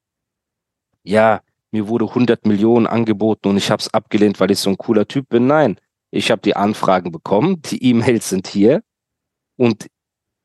[1.03, 4.79] ja, mir wurde 100 Millionen angeboten und ich habe es abgelehnt, weil ich so ein
[4.79, 5.47] cooler Typ bin.
[5.47, 5.79] Nein,
[6.11, 8.83] ich habe die Anfragen bekommen, die E-Mails sind hier
[9.59, 9.87] und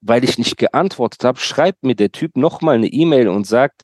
[0.02, 3.84] weil ich nicht geantwortet habe, schreibt mir der Typ nochmal eine E-Mail und sagt,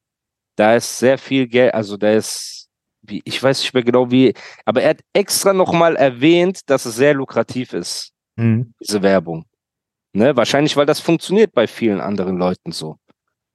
[0.57, 2.67] da ist sehr viel Geld, also da ist,
[3.01, 4.33] wie, ich weiß nicht mehr genau wie,
[4.65, 8.73] aber er hat extra nochmal erwähnt, dass es sehr lukrativ ist, Mhm.
[8.81, 9.45] diese Werbung.
[10.13, 10.35] Ne?
[10.35, 12.97] Wahrscheinlich, weil das funktioniert bei vielen anderen Leuten so.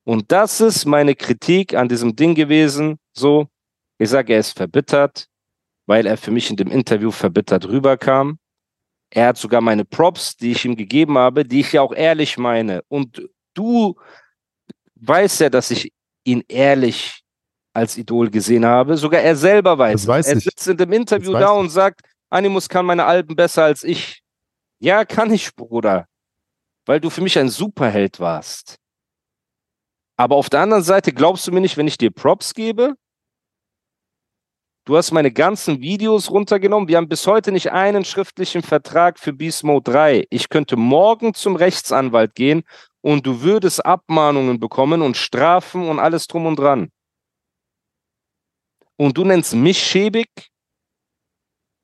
[0.05, 2.99] Und das ist meine Kritik an diesem Ding gewesen.
[3.13, 3.49] So,
[3.99, 5.27] ich sage, er ist verbittert,
[5.87, 8.39] weil er für mich in dem Interview verbittert rüberkam.
[9.17, 12.37] Er hat sogar meine Props, die ich ihm gegeben habe, die ich ja auch ehrlich
[12.37, 12.83] meine.
[12.89, 13.23] Und
[13.55, 13.95] du
[14.97, 15.93] weißt ja, dass ich
[16.25, 17.23] ihn ehrlich
[17.73, 18.97] als Idol gesehen habe.
[18.97, 20.03] Sogar er selber weiß.
[20.03, 20.45] Das weiß er ich.
[20.45, 24.21] sitzt in dem Interview da und sagt, Animus kann meine Alben besser als ich.
[24.81, 26.07] Ja, kann ich, Bruder.
[26.85, 28.79] Weil du für mich ein Superheld warst.
[30.17, 32.95] Aber auf der anderen Seite glaubst du mir nicht, wenn ich dir Props gebe?
[34.87, 36.89] Du hast meine ganzen Videos runtergenommen.
[36.89, 40.27] Wir haben bis heute nicht einen schriftlichen Vertrag für Beast Mode 3.
[40.29, 42.65] Ich könnte morgen zum Rechtsanwalt gehen
[43.01, 46.91] und du würdest Abmahnungen bekommen und Strafen und alles drum und dran.
[48.97, 50.29] Und du nennst mich schäbig?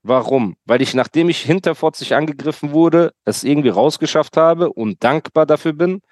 [0.02, 0.56] Warum?
[0.66, 6.02] Weil ich, nachdem ich hinterfotzig angegriffen wurde, es irgendwie rausgeschafft habe und dankbar dafür bin,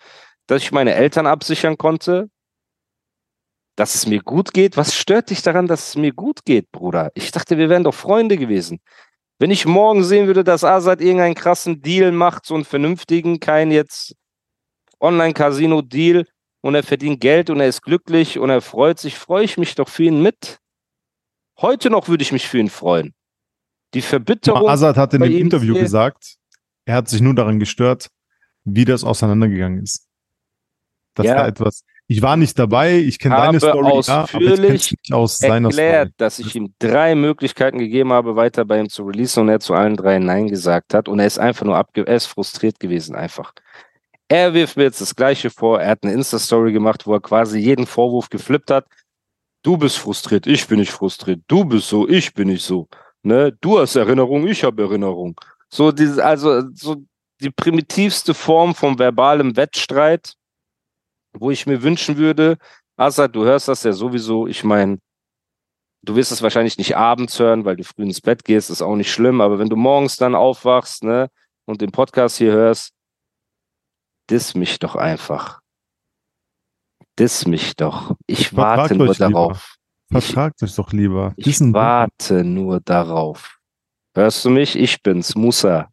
[0.46, 2.30] dass ich meine Eltern absichern konnte,
[3.78, 4.76] dass es mir gut geht.
[4.76, 7.12] Was stört dich daran, dass es mir gut geht, Bruder?
[7.14, 8.80] Ich dachte, wir wären doch Freunde gewesen.
[9.38, 13.70] Wenn ich morgen sehen würde, dass Asad irgendeinen krassen Deal macht, so einen vernünftigen, kein
[13.70, 14.16] jetzt
[14.98, 16.26] Online-Casino-Deal
[16.60, 19.76] und er verdient Geld und er ist glücklich und er freut sich, freue ich mich
[19.76, 20.58] doch für ihn mit.
[21.60, 23.14] Heute noch würde ich mich für ihn freuen.
[23.94, 24.68] Die Verbitterung.
[24.68, 26.34] Azad hat in dem Interview gesagt,
[26.84, 28.08] Er hat sich nur daran gestört,
[28.64, 30.08] wie das auseinandergegangen ist.
[31.14, 31.34] Dass Ja.
[31.34, 31.84] da etwas.
[32.10, 35.38] Ich war nicht dabei, ich kenne deine Story, ja, aber ich ausführlich kenn's nicht aus
[35.38, 36.14] seiner erklärt, Story.
[36.16, 39.74] dass ich ihm drei Möglichkeiten gegeben habe, weiter bei ihm zu releasen und er zu
[39.74, 43.14] allen drei Nein gesagt hat und er ist einfach nur abge er ist frustriert gewesen
[43.14, 43.52] einfach.
[44.28, 45.80] Er wirft mir jetzt das Gleiche vor.
[45.80, 48.86] Er hat eine Insta-Story gemacht, wo er quasi jeden Vorwurf geflippt hat.
[49.62, 51.40] Du bist frustriert, ich bin nicht frustriert.
[51.46, 52.88] Du bist so, ich bin nicht so.
[53.22, 53.52] Ne?
[53.60, 55.38] Du hast Erinnerung, ich habe Erinnerung.
[55.68, 56.96] So dieses, also so
[57.40, 60.34] die primitivste Form von verbalem Wettstreit,
[61.32, 62.56] wo ich mir wünschen würde,
[62.96, 64.46] Assad, du hörst das ja sowieso.
[64.46, 64.98] Ich meine,
[66.02, 68.96] du wirst es wahrscheinlich nicht abends hören, weil du früh ins Bett gehst, ist auch
[68.96, 69.40] nicht schlimm.
[69.40, 71.30] Aber wenn du morgens dann aufwachst, ne,
[71.66, 72.92] und den Podcast hier hörst,
[74.30, 75.60] diss mich doch einfach.
[77.18, 78.14] Diss mich doch.
[78.26, 79.30] Ich Vertragt warte nur euch lieber.
[79.30, 79.74] darauf.
[80.10, 81.34] Ich, Vertragt euch doch lieber.
[81.36, 83.58] ich Diesen- warte nur darauf.
[84.14, 84.74] Hörst du mich?
[84.76, 85.88] Ich bin's, Musa,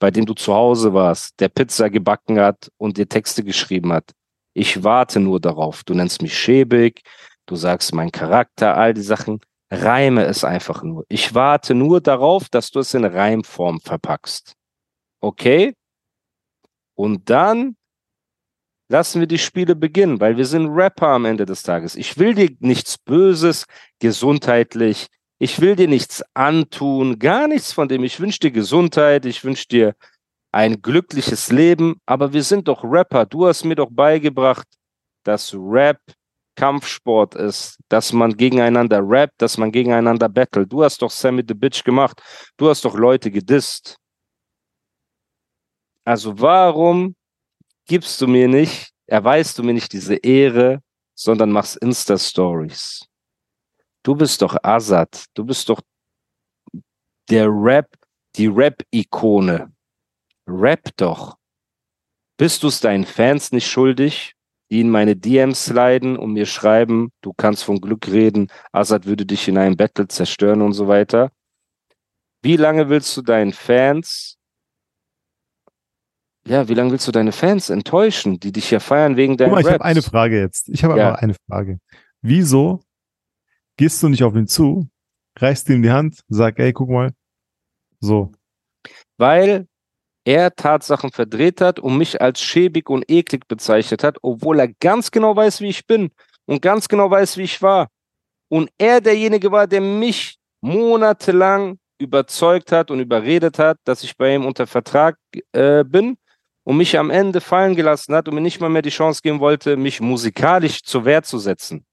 [0.00, 4.12] bei dem du zu Hause warst, der Pizza gebacken hat und dir Texte geschrieben hat.
[4.58, 5.84] Ich warte nur darauf.
[5.84, 7.02] Du nennst mich schäbig,
[7.44, 9.40] du sagst mein Charakter, all die Sachen.
[9.70, 11.04] Reime es einfach nur.
[11.10, 14.54] Ich warte nur darauf, dass du es in Reimform verpackst.
[15.20, 15.74] Okay?
[16.94, 17.76] Und dann
[18.88, 21.94] lassen wir die Spiele beginnen, weil wir sind Rapper am Ende des Tages.
[21.94, 23.66] Ich will dir nichts Böses,
[23.98, 25.08] gesundheitlich.
[25.38, 28.04] Ich will dir nichts antun, gar nichts von dem.
[28.04, 29.94] Ich wünsche dir Gesundheit, ich wünsche dir
[30.52, 33.26] ein glückliches Leben, aber wir sind doch Rapper.
[33.26, 34.66] Du hast mir doch beigebracht,
[35.24, 36.00] dass Rap
[36.56, 40.72] Kampfsport ist, dass man gegeneinander rappt, dass man gegeneinander battelt.
[40.72, 42.20] Du hast doch Sammy the Bitch gemacht.
[42.56, 43.98] Du hast doch Leute gedisst.
[46.04, 47.14] Also warum
[47.86, 50.80] gibst du mir nicht, erweist du mir nicht diese Ehre,
[51.14, 53.06] sondern machst Insta-Stories?
[54.02, 55.26] Du bist doch Azad.
[55.34, 55.80] Du bist doch
[57.28, 57.88] der Rap,
[58.36, 59.72] die Rap-Ikone.
[60.46, 61.36] Rap doch.
[62.38, 64.34] Bist du es deinen Fans nicht schuldig,
[64.70, 69.24] die in meine DMs sliden und mir schreiben, du kannst von Glück reden, Azad würde
[69.24, 71.30] dich in einem Battle zerstören und so weiter?
[72.42, 74.36] Wie lange willst du deinen Fans,
[76.46, 79.50] ja, wie lange willst du deine Fans enttäuschen, die dich ja feiern wegen Guck deinen
[79.52, 80.68] mal, ich habe eine Frage jetzt.
[80.68, 81.08] Ich habe Ja.
[81.08, 81.80] aber eine Frage.
[82.22, 82.82] Wieso
[83.76, 84.88] gehst du nicht auf ihn zu,
[85.38, 87.12] reichst ihm die Hand, sag, ey, guck mal.
[88.00, 88.30] So.
[89.18, 89.66] weil
[90.26, 95.12] er Tatsachen verdreht hat und mich als schäbig und eklig bezeichnet hat, obwohl er ganz
[95.12, 96.10] genau weiß, wie ich bin
[96.46, 97.86] und ganz genau weiß, wie ich war.
[98.48, 104.34] Und er derjenige war, der mich monatelang überzeugt hat und überredet hat, dass ich bei
[104.34, 105.16] ihm unter Vertrag
[105.52, 106.18] äh, bin
[106.64, 109.38] und mich am Ende fallen gelassen hat und mir nicht mal mehr die Chance geben
[109.38, 111.86] wollte, mich musikalisch zur Wehr zu setzen.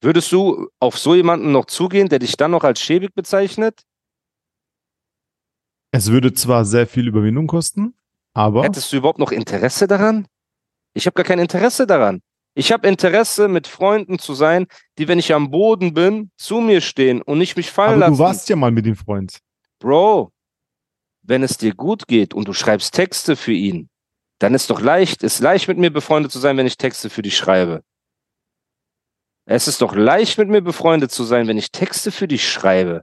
[0.00, 3.82] Würdest du auf so jemanden noch zugehen, der dich dann noch als schäbig bezeichnet?
[5.96, 7.94] Es würde zwar sehr viel Überwindung kosten,
[8.32, 10.26] aber Hättest du überhaupt noch Interesse daran?
[10.92, 12.20] Ich habe gar kein Interesse daran.
[12.56, 14.66] Ich habe Interesse, mit Freunden zu sein,
[14.98, 18.14] die, wenn ich am Boden bin, zu mir stehen und nicht mich fallen aber lassen.
[18.14, 19.38] du warst ja mal mit dem Freund.
[19.78, 20.32] Bro,
[21.22, 23.88] wenn es dir gut geht und du schreibst Texte für ihn,
[24.40, 27.22] dann ist doch leicht, ist leicht mit mir befreundet zu sein, wenn ich Texte für
[27.22, 27.84] dich schreibe.
[29.44, 33.02] Es ist doch leicht mit mir befreundet zu sein, wenn ich Texte für dich schreibe.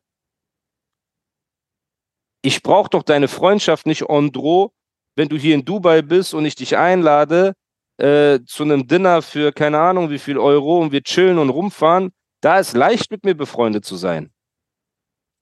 [2.41, 4.71] Ich brauche doch deine Freundschaft nicht en droh,
[5.15, 7.53] wenn du hier in Dubai bist und ich dich einlade
[7.97, 12.11] äh, zu einem Dinner für keine Ahnung wie viel Euro und wir chillen und rumfahren.
[12.41, 14.31] Da ist leicht mit mir befreundet zu sein.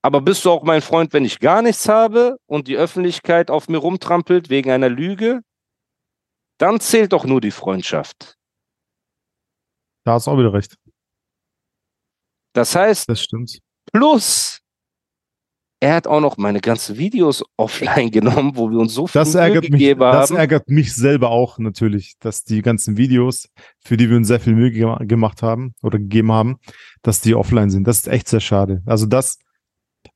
[0.02, 3.68] Aber bist du auch mein Freund, wenn ich gar nichts habe und die Öffentlichkeit auf
[3.70, 5.42] mir rumtrampelt wegen einer Lüge?
[6.58, 8.36] Dann zählt doch nur die Freundschaft.
[10.06, 10.76] Da hast du auch wieder recht.
[12.54, 13.60] Das heißt, Das stimmt.
[13.94, 14.60] plus,
[15.82, 19.34] er hat auch noch meine ganzen Videos offline genommen, wo wir uns so viel Das
[19.34, 20.38] Mühe ärgert mich, gegeben das haben.
[20.38, 23.48] ärgert mich selber auch natürlich, dass die ganzen Videos,
[23.80, 26.58] für die wir uns sehr viel Mühe ge gemacht haben oder gegeben haben,
[27.02, 27.88] dass die offline sind.
[27.88, 28.82] Das ist echt sehr schade.
[28.86, 29.38] Also das,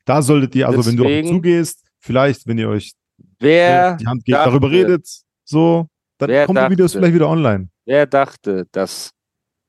[0.06, 2.92] da solltet ihr, also wenn du auf Deswegen- zugehst, vielleicht, wenn ihr euch
[3.40, 5.08] wer, die Hand gebt, dachte- darüber redet,
[5.46, 7.70] so, dann Wer kommen die Videos dachte- vielleicht wieder online.
[7.86, 9.12] wer dachte, dass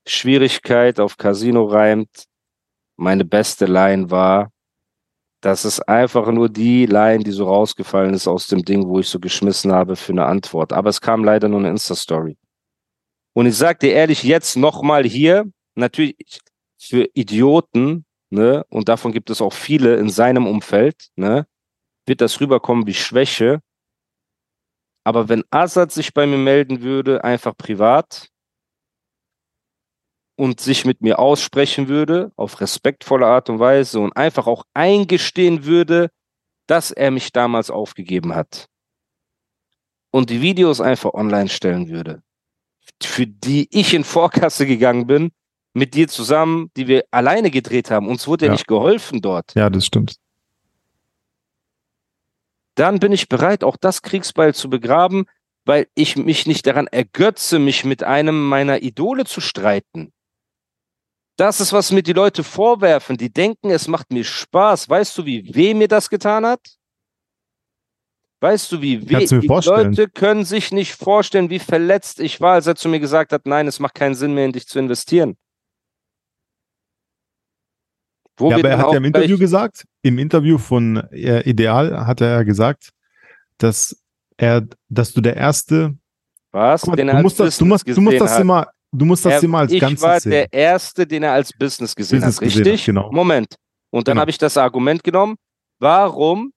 [0.07, 2.25] Schwierigkeit auf Casino reimt
[2.97, 4.51] meine beste Line war,
[5.45, 9.09] das ist einfach nur die Line, die so rausgefallen ist aus dem Ding, wo ich
[9.09, 10.73] so geschmissen habe für eine Antwort.
[10.73, 12.39] Aber es kam leider nur eine Insta-Story.
[13.35, 16.17] Und ich sag dir ehrlich, jetzt nochmal hier, natürlich
[16.81, 21.47] für Idioten, ne, und davon gibt es auch viele in seinem Umfeld, ne,
[22.07, 23.61] wird das rüberkommen wie Schwäche.
[25.05, 28.29] Aber wenn Assad sich bei mir melden würde, einfach privat,
[30.37, 35.65] und sich mit mir aussprechen würde, auf respektvolle Art und Weise und einfach auch eingestehen
[35.65, 36.11] würde,
[36.67, 38.69] dass er mich damals aufgegeben hat.
[40.15, 42.23] und die Videos einfach online stellen würde,
[43.03, 45.33] für die ich in Vorkasse gegangen bin,
[45.73, 48.09] mit dir zusammen, die wir alleine gedreht haben.
[48.09, 49.57] Uns wurde ja, ja nicht geholfen dort.
[49.57, 50.15] Ja, das stimmt.
[52.77, 55.27] Dann bin ich bereit, auch das Kriegsbeil zu begraben,
[55.65, 60.13] weil ich mich nicht daran ergötze, mich mit einem meiner Idole zu streiten.
[61.37, 63.17] Das ist, was mir die Leute vorwerfen.
[63.17, 64.89] Die denken, es macht mir Spaß.
[64.89, 66.61] Weißt du, wie weh mir das getan hat?
[68.41, 69.27] Weißt du, wie weh?
[69.27, 73.33] Die Leute können sich nicht vorstellen, wie verletzt ich war, als er zu mir gesagt
[73.33, 75.37] hat, nein, es macht keinen Sinn mehr, in dich zu investieren.
[78.37, 82.21] Wo ja, aber er hat ja im Interview gesagt, im Interview von äh, Ideal hat
[82.21, 82.91] er ja gesagt,
[83.59, 83.97] dass
[84.37, 85.97] er, dass du der erste.
[86.51, 86.87] Was?
[86.87, 89.59] Mal, du, musst das, du, musst, du musst das immer, du musst das er, immer
[89.59, 90.31] als ich Ganzes Ich war sehen.
[90.31, 92.65] der erste, den er als Business gesehen Business hat, richtig?
[92.65, 93.13] Gesehen genau.
[93.13, 93.57] Moment.
[93.91, 94.23] Und dann genau.
[94.23, 95.37] habe ich das Argument genommen.
[95.79, 96.53] Warum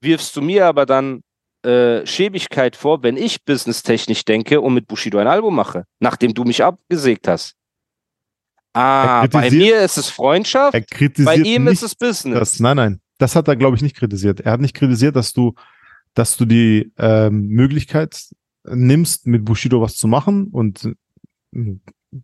[0.00, 1.22] wirfst du mir aber dann
[1.64, 6.44] äh, Schäbigkeit vor, wenn ich businesstechnisch denke und mit Bushido ein Album mache, nachdem du
[6.44, 7.54] mich abgesägt hast?
[8.74, 10.78] Ah, bei mir ist es Freundschaft,
[11.24, 12.38] bei ihm ist es Business.
[12.38, 14.40] Das, nein, nein, das hat er, glaube ich, nicht kritisiert.
[14.40, 15.54] Er hat nicht kritisiert, dass du,
[16.14, 18.28] dass du die ähm, Möglichkeit
[18.64, 20.94] nimmst, mit Bushido was zu machen und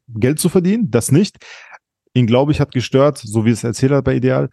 [0.09, 0.91] Geld zu verdienen.
[0.91, 1.37] Das nicht.
[2.15, 4.49] Ihn, glaube ich, hat gestört, so wie es erzählt hat bei Ideal,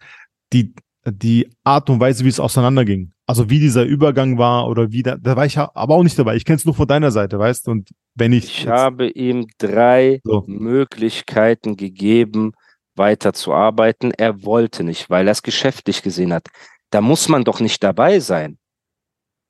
[0.52, 0.74] die,
[1.06, 3.12] die Art und Weise, wie es auseinanderging.
[3.26, 6.36] Also wie dieser Übergang war oder wie da, da war ich aber auch nicht dabei.
[6.36, 8.62] Ich kenne es nur von deiner Seite, weißt Und wenn ich.
[8.62, 10.44] Ich habe ihm drei so.
[10.46, 12.52] Möglichkeiten gegeben,
[12.96, 14.12] weiterzuarbeiten.
[14.12, 16.48] Er wollte nicht, weil er es geschäftlich gesehen hat.
[16.90, 18.58] Da muss man doch nicht dabei sein.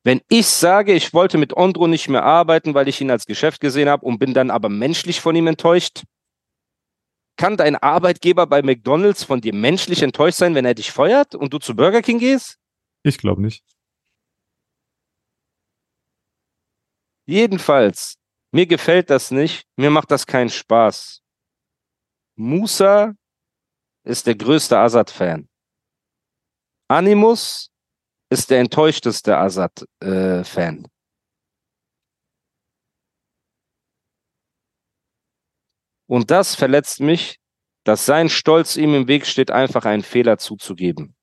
[0.04, 3.60] Wenn ich sage, ich wollte mit Ondro nicht mehr arbeiten, weil ich ihn als Geschäft
[3.60, 6.02] gesehen habe und bin dann aber menschlich von ihm enttäuscht,
[7.36, 11.52] kann dein Arbeitgeber bei McDonald's von dir menschlich enttäuscht sein, wenn er dich feuert und
[11.52, 12.58] du zu Burger King gehst?
[13.04, 13.64] Ich glaube nicht.
[17.26, 18.16] Jedenfalls,
[18.52, 19.64] mir gefällt das nicht.
[19.76, 21.22] Mir macht das keinen Spaß.
[22.36, 23.14] Musa
[24.04, 25.48] ist der größte Assad-Fan.
[26.88, 27.71] Animus
[28.32, 30.84] ist der enttäuschteste Assad-Fan.
[30.84, 30.88] Äh,
[36.08, 37.38] Und das verletzt mich,
[37.84, 41.14] dass sein Stolz ihm im Weg steht, einfach einen Fehler zuzugeben.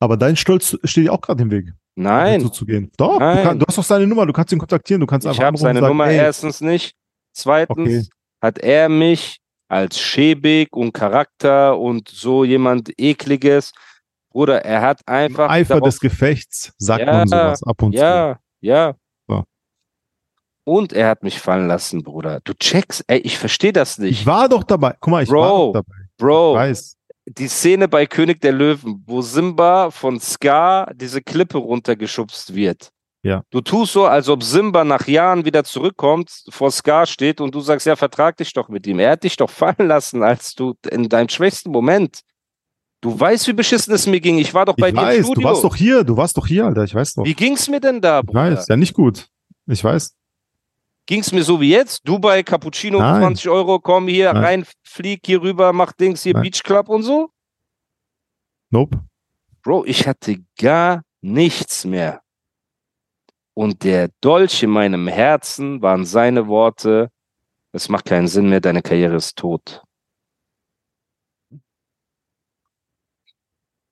[0.00, 1.72] Aber dein Stolz steht auch gerade im Weg.
[1.94, 2.40] Nein.
[2.40, 2.90] Zuzugehen.
[2.96, 3.36] Doch, Nein.
[3.36, 5.44] Du, kann, du, hast doch seine Nummer, du kannst ihn kontaktieren, du kannst einfach Ich
[5.44, 6.16] habe seine sagen, Nummer ey.
[6.16, 6.94] erstens nicht.
[7.32, 8.02] Zweitens okay.
[8.40, 13.72] hat er mich als schäbig und Charakter und so jemand ekliges.
[14.36, 15.46] Bruder, er hat einfach.
[15.46, 18.06] Im Eifer des Gefechts sagt ja, man sowas ab und ja, zu.
[18.66, 18.94] Ja, ja.
[19.26, 19.44] So.
[20.64, 22.40] Und er hat mich fallen lassen, Bruder.
[22.44, 24.20] Du checkst, ey, ich verstehe das nicht.
[24.20, 24.94] Ich war doch dabei.
[25.00, 25.96] Guck mal, ich Bro, war doch dabei.
[26.18, 26.96] Bro, ich weiß
[27.28, 32.90] die Szene bei König der Löwen, wo Simba von Scar diese Klippe runtergeschubst wird.
[33.22, 33.42] Ja.
[33.50, 37.60] Du tust so, als ob Simba nach Jahren wieder zurückkommt, vor Scar steht und du
[37.60, 38.98] sagst, ja, vertrag dich doch mit ihm.
[38.98, 42.20] Er hat dich doch fallen lassen, als du in deinem schwächsten Moment.
[43.00, 44.38] Du weißt, wie beschissen es mir ging.
[44.38, 45.42] Ich war doch bei ich dir weiß, im Studio.
[45.42, 47.24] Du warst doch hier, du warst doch hier, Alter, ich weiß doch.
[47.24, 48.52] Wie ging's mir denn da, Bruder?
[48.52, 49.28] Ich weiß, ja nicht gut.
[49.66, 50.16] Ich weiß.
[51.06, 52.00] Ging's mir so wie jetzt?
[52.08, 53.22] Dubai, Cappuccino, Nein.
[53.22, 54.44] 20 Euro, komm hier Nein.
[54.44, 56.42] rein, flieg hier rüber, mach Dings hier, Nein.
[56.42, 57.30] Beach Club und so?
[58.70, 59.00] Nope.
[59.62, 62.22] Bro, ich hatte gar nichts mehr.
[63.54, 67.10] Und der Dolch in meinem Herzen waren seine Worte,
[67.72, 69.82] es macht keinen Sinn mehr, deine Karriere ist tot.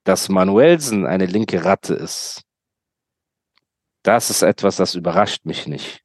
[0.04, 2.42] Dass Manuelsen eine linke Ratte ist,
[4.02, 6.02] das ist etwas, das überrascht mich nicht.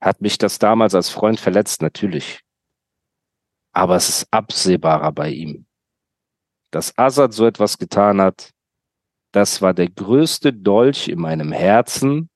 [0.00, 2.40] Hat mich das damals als Freund verletzt, natürlich.
[3.72, 5.66] Aber es ist absehbarer bei ihm
[6.72, 8.50] dass Assad so etwas getan hat,
[9.32, 12.28] das war der größte Dolch in meinem Herzen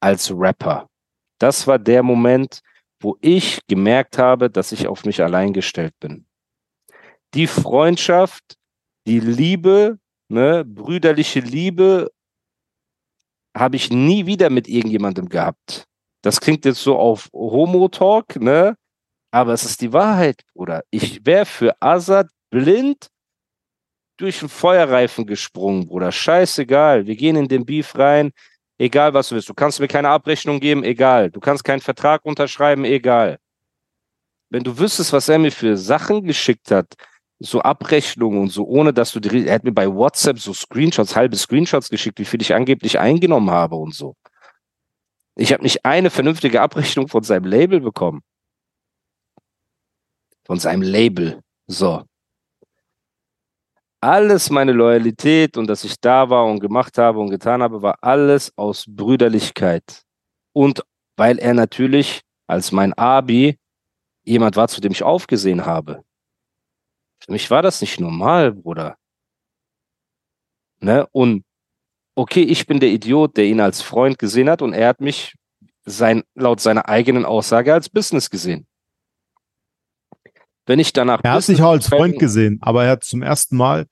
[0.00, 0.88] als Rapper.
[1.38, 2.60] Das war der Moment,
[3.00, 6.26] wo ich gemerkt habe, dass ich auf mich allein gestellt bin.
[7.34, 8.56] Die Freundschaft,
[9.06, 12.10] die Liebe, ne, brüderliche Liebe,
[13.56, 15.84] habe ich nie wieder mit irgendjemandem gehabt.
[16.22, 18.76] Das klingt jetzt so auf Homo-Talk, ne?
[19.30, 20.82] Aber es ist die Wahrheit, Bruder.
[20.90, 23.08] Ich wäre für Assad blind
[24.16, 26.12] durch den Feuerreifen gesprungen, Bruder.
[26.12, 27.06] Scheißegal.
[27.06, 28.30] Wir gehen in den Beef rein.
[28.78, 29.48] Egal, was du willst.
[29.48, 31.30] Du kannst mir keine Abrechnung geben, egal.
[31.30, 33.38] Du kannst keinen Vertrag unterschreiben, egal.
[34.50, 36.94] Wenn du wüsstest, was er mir für Sachen geschickt hat,
[37.44, 41.14] so Abrechnungen und so, ohne dass du die, er hat mir bei WhatsApp so Screenshots,
[41.14, 44.16] halbe Screenshots geschickt, wie viel ich angeblich eingenommen habe und so.
[45.36, 48.22] Ich habe nicht eine vernünftige Abrechnung von seinem Label bekommen.
[50.46, 51.40] Von seinem Label.
[51.66, 52.04] So.
[54.00, 57.96] alles meine Loyalität und dass ich da war und gemacht habe und getan habe, war
[58.02, 60.02] alles aus Brüderlichkeit.
[60.52, 60.84] Und
[61.16, 63.58] weil er natürlich als mein Abi
[64.24, 66.04] jemand war, zu dem ich aufgesehen habe.
[67.24, 68.96] Für mich war das nicht normal, Bruder.
[70.80, 71.06] Ne?
[71.12, 71.44] Und
[72.14, 75.34] okay, ich bin der Idiot, der ihn als Freund gesehen hat und er hat mich
[75.84, 78.66] sein, laut seiner eigenen Aussage als Business gesehen.
[80.66, 81.20] Wenn ich danach.
[81.22, 83.86] Er hat sich auch als Freund gesehen, aber er hat zum ersten Mal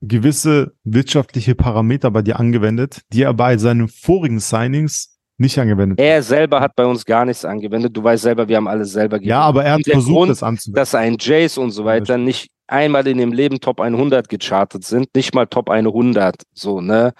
[0.00, 6.00] gewisse wirtschaftliche Parameter bei dir angewendet, die er bei seinen vorigen Signings nicht angewendet.
[6.00, 7.96] Er selber hat bei uns gar nichts angewendet.
[7.96, 9.30] Du weißt selber, wir haben alles selber gegeben.
[9.30, 10.76] Ja, aber er hat versucht, Grund, das anzuwenden.
[10.76, 15.08] Dass ein Jace und so weiter nicht einmal in dem Leben Top 100 gechartet sind,
[15.14, 17.12] nicht mal Top 100, so, ne?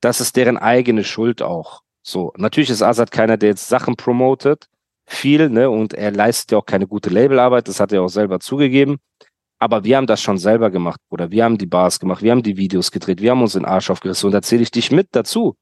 [0.00, 1.82] Das ist deren eigene Schuld auch.
[2.02, 4.66] So, natürlich ist Azad keiner, der jetzt Sachen promotet,
[5.06, 5.70] viel, ne?
[5.70, 8.98] Und er leistet ja auch keine gute Labelarbeit, das hat er auch selber zugegeben.
[9.58, 12.42] Aber wir haben das schon selber gemacht, oder wir haben die Bars gemacht, wir haben
[12.42, 15.08] die Videos gedreht, wir haben uns den Arsch aufgerissen und da zähle ich dich mit
[15.12, 15.56] dazu.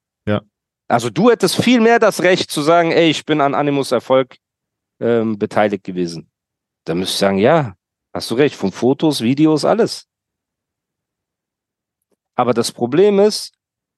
[0.88, 4.38] Also du hättest viel mehr das Recht zu sagen, ey, ich bin an Animus Erfolg
[5.00, 6.30] ähm, beteiligt gewesen.
[6.84, 7.76] Da müsste ich sagen, ja,
[8.14, 10.06] hast du recht, von Fotos, Videos, alles.
[12.34, 13.52] Aber das Problem ist,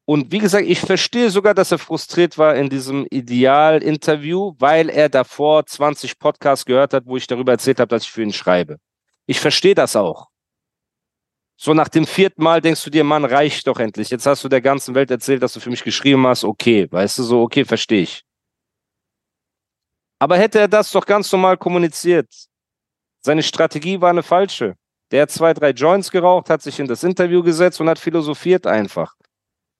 [0.07, 5.09] und wie gesagt, ich verstehe sogar, dass er frustriert war in diesem Ideal-Interview, weil er
[5.09, 8.79] davor 20 Podcasts gehört hat, wo ich darüber erzählt habe, dass ich für ihn schreibe.
[9.27, 10.27] Ich verstehe das auch.
[11.63, 14.09] So nach dem vierten Mal denkst du dir, Mann, reicht doch endlich.
[14.09, 16.43] Jetzt hast du der ganzen Welt erzählt, dass du für mich geschrieben hast.
[16.43, 18.23] Okay, weißt du, so, okay, verstehe ich.
[20.19, 22.33] Aber hätte er das doch ganz normal kommuniziert.
[23.23, 24.75] Seine Strategie war eine falsche.
[25.11, 28.67] Der hat zwei, drei Joints geraucht, hat sich in das Interview gesetzt und hat philosophiert
[28.67, 29.15] einfach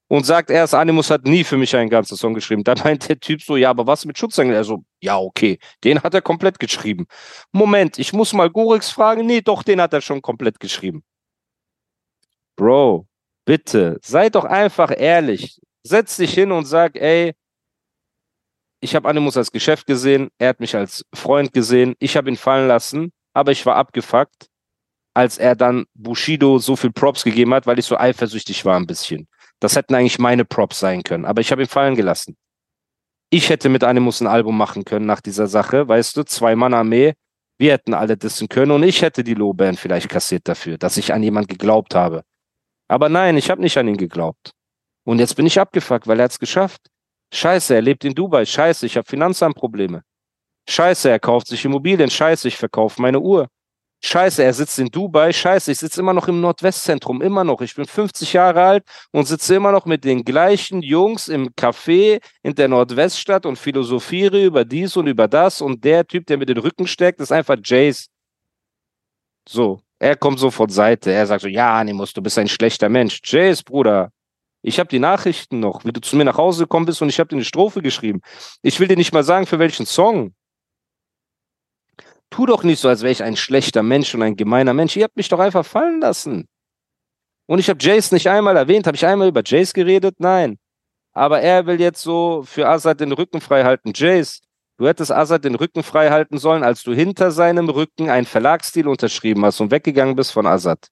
[0.09, 2.63] und sagt erst, Animus hat nie für mich einen ganzen Song geschrieben.
[2.65, 4.55] Dann meint der Typ so, ja, aber was mit Schutzengel?
[4.55, 7.07] Er so, ja, okay, den hat er komplett geschrieben.
[7.53, 9.25] Moment, ich muss mal Gorix fragen.
[9.25, 11.03] Nee, doch, den hat er schon komplett geschrieben.
[12.61, 13.07] Bro,
[13.47, 15.59] bitte, sei doch einfach ehrlich.
[15.83, 17.33] Setz dich hin und sag, ey,
[18.83, 22.37] ich habe Animus als Geschäft gesehen, er hat mich als Freund gesehen, ich habe ihn
[22.37, 24.49] fallen lassen, aber ich war abgefuckt,
[25.15, 28.87] als er dann Bushido so viel Props gegeben hat, weil ich so eifersüchtig war ein
[28.87, 29.27] bisschen.
[29.61, 32.37] Das hätten eigentlich meine Props sein können, aber ich habe ihn fallen gelassen.
[33.31, 36.75] Ich hätte mit Animus ein Album machen können nach dieser Sache, weißt du, zwei Mann
[36.75, 37.15] Armee,
[37.57, 41.15] wir hätten alle dissen können und ich hätte die Lowband vielleicht kassiert dafür, dass ich
[41.15, 42.23] an jemand geglaubt habe.
[42.91, 44.51] Aber nein, ich habe nicht an ihn geglaubt.
[45.05, 46.89] Und jetzt bin ich abgefuckt, weil er es geschafft.
[47.33, 48.45] Scheiße, er lebt in Dubai.
[48.45, 50.03] Scheiße, ich habe Finanzamtprobleme.
[50.69, 52.11] Scheiße, er kauft sich Immobilien.
[52.11, 53.47] Scheiße, ich verkaufe meine Uhr.
[54.03, 55.33] Scheiße, er sitzt in Dubai.
[55.33, 57.23] Scheiße, ich sitze immer noch im Nordwestzentrum.
[57.23, 57.61] Immer noch.
[57.61, 62.21] Ich bin 50 Jahre alt und sitze immer noch mit den gleichen Jungs im Café
[62.43, 65.61] in der Nordweststadt und philosophiere über dies und über das.
[65.61, 68.09] Und der Typ, der mir den Rücken steckt, ist einfach Jace.
[69.49, 71.13] So, er kommt so von Seite.
[71.13, 73.21] Er sagt so, ja, Animus, du bist ein schlechter Mensch.
[73.23, 74.11] Jace, Bruder,
[74.63, 77.21] ich habe die Nachrichten noch, wie du zu mir nach Hause gekommen bist und ich
[77.21, 78.21] habe dir eine Strophe geschrieben.
[78.63, 80.35] Ich will dir nicht mal sagen, für welchen Song
[82.31, 84.97] tu doch nicht so, als wäre ich ein schlechter Mensch und ein gemeiner Mensch.
[84.97, 86.49] Ihr habt mich doch einfach fallen lassen.
[87.47, 88.87] Und ich habe Jace nicht einmal erwähnt.
[88.87, 90.17] Habe ich einmal über Jace geredet?
[90.19, 90.59] Nein.
[91.13, 93.93] Aber er will jetzt so für Assad den Rücken frei halten.
[93.95, 94.41] Jace,
[94.81, 98.89] du hättest Assad den Rücken frei halten sollen, als du hinter seinem Rücken einen Verlagsstil
[98.89, 100.89] unterschrieben hast und weggegangen bist von Assad.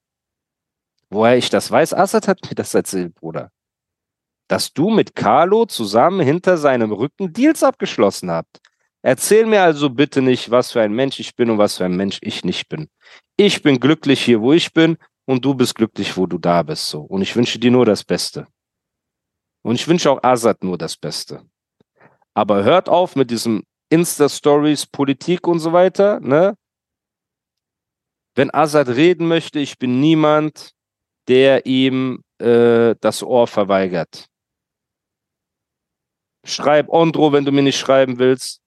[1.08, 3.50] Woher ich das weiß, Assad hat mir das erzählt, Bruder.
[4.46, 8.60] Dass du mit Carlo zusammen hinter seinem Rücken Deals abgeschlossen habt.
[9.00, 11.96] Erzähl mir also bitte nicht, was für ein Mensch ich bin und was für ein
[11.96, 12.90] Mensch ich nicht bin.
[13.38, 16.90] Ich bin glücklich hier, wo ich bin und du bist glücklich, wo du da bist.
[16.90, 17.00] So.
[17.00, 18.46] Und ich wünsche dir nur das Beste.
[19.62, 21.42] Und ich wünsche auch Azad nur das Beste.
[22.34, 26.20] Aber hört auf mit diesem Insta-Stories, Politik und so weiter.
[26.20, 26.56] Ne?
[28.34, 30.72] Wenn Azad reden möchte, ich bin niemand,
[31.28, 34.26] der ihm äh, das Ohr verweigert.
[36.44, 38.62] Schreib Ondro, wenn du mir nicht schreiben willst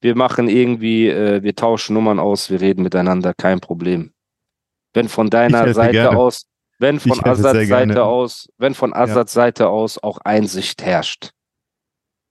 [0.00, 4.12] wir machen irgendwie, äh, wir tauschen Nummern aus, wir reden miteinander, kein Problem.
[4.94, 6.18] Wenn von deiner Seite gerne.
[6.18, 6.46] aus,
[6.78, 9.42] wenn von Asads Seite aus, wenn von Asads ja.
[9.42, 11.30] Seite aus auch Einsicht herrscht,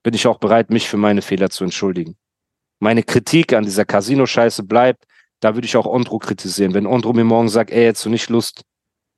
[0.04, 2.18] bin ich auch bereit, mich für meine Fehler zu entschuldigen.
[2.80, 5.06] Meine Kritik an dieser Casino-Scheiße bleibt,
[5.41, 6.74] da würde ich auch Ondro kritisieren.
[6.74, 8.64] Wenn Ondro mir morgen sagt, ey, jetzt du nicht Lust,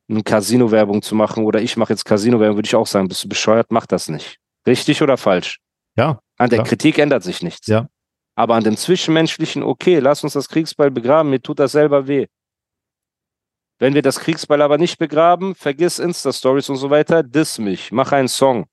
[0.10, 3.30] eine Casino-Werbung zu machen oder ich mache jetzt Casino-Werbung, würde ich auch sagen, bist du
[3.30, 4.38] bescheuert, mach das nicht.
[4.68, 5.60] Richtig oder falsch?
[5.96, 6.20] Ja.
[6.38, 6.68] An der klar.
[6.68, 7.68] Kritik ändert sich nichts.
[7.68, 7.88] Ja.
[8.36, 12.28] Aber an dem Zwischenmenschlichen, okay, lass uns das Kriegsbeil begraben, mir tut das selber weh.
[13.80, 18.12] Wenn wir das Kriegsbeil aber nicht begraben, vergiss Insta-Stories und so weiter, diss mich, mach
[18.12, 18.66] einen Song.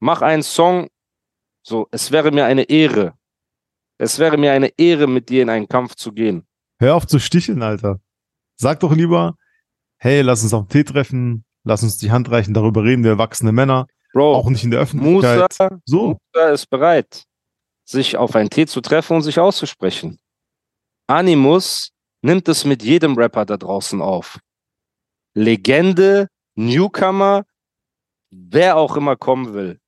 [0.00, 0.88] Mach einen Song,
[1.62, 3.14] so, es wäre mir eine Ehre.
[3.98, 6.46] Es wäre mir eine Ehre, mit dir in einen Kampf zu gehen.
[6.78, 8.00] Hör auf zu sticheln, Alter.
[8.56, 9.36] Sag doch lieber,
[9.98, 13.12] hey, lass uns auf den Tee treffen, lass uns die Hand reichen, darüber reden wir
[13.12, 13.86] erwachsene Männer.
[14.12, 15.50] Bro, auch nicht in der Öffentlichkeit.
[15.50, 16.18] Musa, so.
[16.34, 17.24] Musa ist bereit,
[17.84, 20.18] sich auf einen Tee zu treffen und sich auszusprechen.
[21.06, 21.90] Animus
[22.22, 24.38] nimmt es mit jedem Rapper da draußen auf.
[25.34, 27.44] Legende, Newcomer,
[28.30, 29.80] wer auch immer kommen will.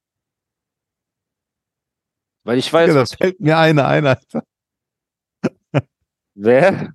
[2.47, 2.89] Weil ich weiß.
[2.89, 4.43] Ja, da fällt mir eine ein, Alter.
[6.35, 6.93] Wer?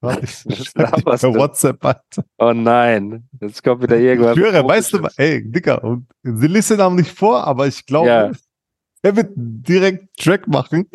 [0.00, 0.44] Was
[0.74, 2.24] per WhatsApp, Alter.
[2.36, 4.36] Oh nein, jetzt kommt wieder irgendwas.
[4.36, 8.08] Ich höre, weißt du, ey, Dicker, und sie listen auch nicht vor, aber ich glaube,
[8.08, 8.30] Ja.
[9.00, 10.90] er wird direkt Track machen.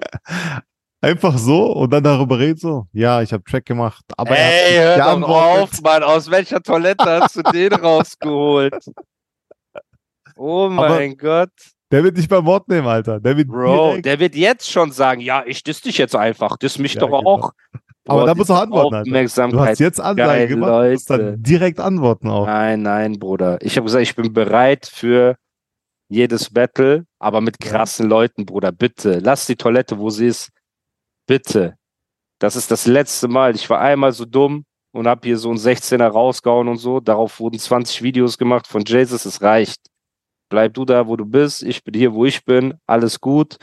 [1.01, 2.87] Einfach so und dann darüber reden so.
[2.93, 6.03] Ja, ich habe Track gemacht, aber er Ey, hör doch auf, Mann.
[6.03, 8.77] Aus welcher Toilette hast du den rausgeholt?
[10.35, 11.49] Oh mein Gott.
[11.91, 13.19] Der wird nicht beim Wort nehmen, Alter.
[13.19, 16.57] Der wird Bro, direkt, der wird jetzt schon sagen, ja, ich diss dich jetzt einfach.
[16.57, 17.29] Diss mich Ja, doch genau.
[17.29, 17.51] auch.
[18.07, 19.03] Aber da Boah, muss er diese antworten, Alter.
[19.03, 19.69] du Aufmerksamkeit.
[19.69, 21.23] hast jetzt Ansage Geil, gemacht, du musst Leute.
[21.23, 22.45] dann direkt antworten auch.
[22.47, 23.59] Nein, nein, Bruder.
[23.61, 25.35] Ich habe gesagt, ich bin bereit für
[26.09, 28.71] jedes Battle, aber mit krassen Leuten, Bruder.
[28.71, 30.49] Bitte, lass die Toilette, wo sie ist.
[31.27, 31.75] Bitte.
[32.39, 33.53] Das ist das letzte Mal.
[33.55, 36.99] Ich war einmal so dumm und habe hier so ein 16er rausgehauen und so.
[36.99, 39.25] Darauf wurden 20 Videos gemacht von Jesus.
[39.25, 39.79] Es reicht.
[40.51, 41.63] Bleib du da, wo du bist.
[41.63, 42.73] Ich bin hier, wo ich bin.
[42.85, 43.55] Alles gut.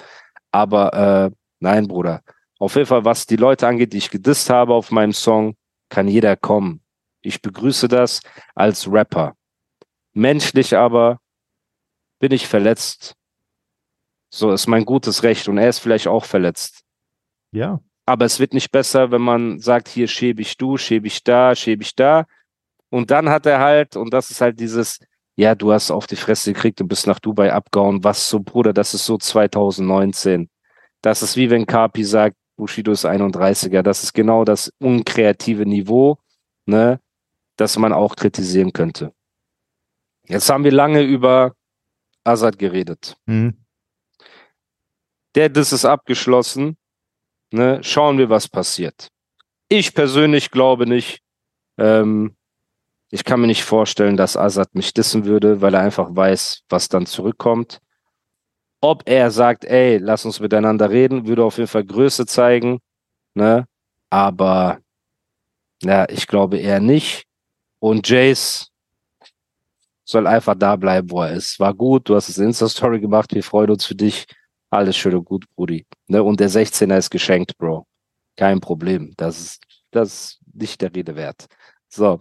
[0.50, 2.22] Aber äh, nein, Bruder.
[2.58, 5.54] Auf jeden Fall, was die Leute angeht, die ich gedisst habe auf meinem Song,
[5.90, 6.80] kann jeder kommen.
[7.20, 8.22] Ich begrüße das
[8.54, 9.34] als Rapper.
[10.14, 11.20] Menschlich aber
[12.20, 13.14] bin ich verletzt.
[14.30, 16.84] So ist mein gutes Recht und er ist vielleicht auch verletzt.
[17.52, 17.80] Ja.
[18.06, 21.54] Aber es wird nicht besser, wenn man sagt, hier schäbe ich du, schäbe ich da,
[21.54, 22.24] schäbe ich da.
[22.88, 25.00] Und dann hat er halt, und das ist halt dieses,
[25.38, 28.02] ja, du hast auf die Fresse gekriegt und bist nach Dubai abgehauen.
[28.02, 30.50] Was so, Bruder, das ist so 2019.
[31.00, 33.82] Das ist wie wenn Kapi sagt, Bushido ist 31er.
[33.82, 36.18] Das ist genau das unkreative Niveau,
[36.66, 37.00] ne,
[37.56, 39.12] das man auch kritisieren könnte.
[40.26, 41.54] Jetzt haben wir lange über
[42.24, 43.16] Azad geredet.
[43.26, 43.64] Mhm.
[45.36, 46.76] Der Diss ist abgeschlossen.
[47.52, 47.78] Ne?
[47.84, 49.08] Schauen wir, was passiert.
[49.68, 51.20] Ich persönlich glaube nicht.
[51.78, 52.34] Ähm,
[53.10, 56.88] ich kann mir nicht vorstellen, dass Azad mich dissen würde, weil er einfach weiß, was
[56.88, 57.80] dann zurückkommt.
[58.80, 62.80] Ob er sagt, ey, lass uns miteinander reden, würde auf jeden Fall Größe zeigen.
[63.34, 63.66] Ne?
[64.10, 64.78] Aber
[65.82, 67.24] ja, ich glaube eher nicht.
[67.80, 68.70] Und Jace
[70.04, 71.60] soll einfach da bleiben, wo er ist.
[71.60, 74.26] War gut, du hast es Insta-Story gemacht, wir freuen uns für dich.
[74.70, 75.86] Alles schön und gut, Brudi.
[76.08, 76.22] Ne?
[76.22, 77.86] Und der 16er ist geschenkt, Bro.
[78.36, 79.14] Kein Problem.
[79.16, 81.46] Das ist, das ist nicht der Rede wert.
[81.88, 82.20] So,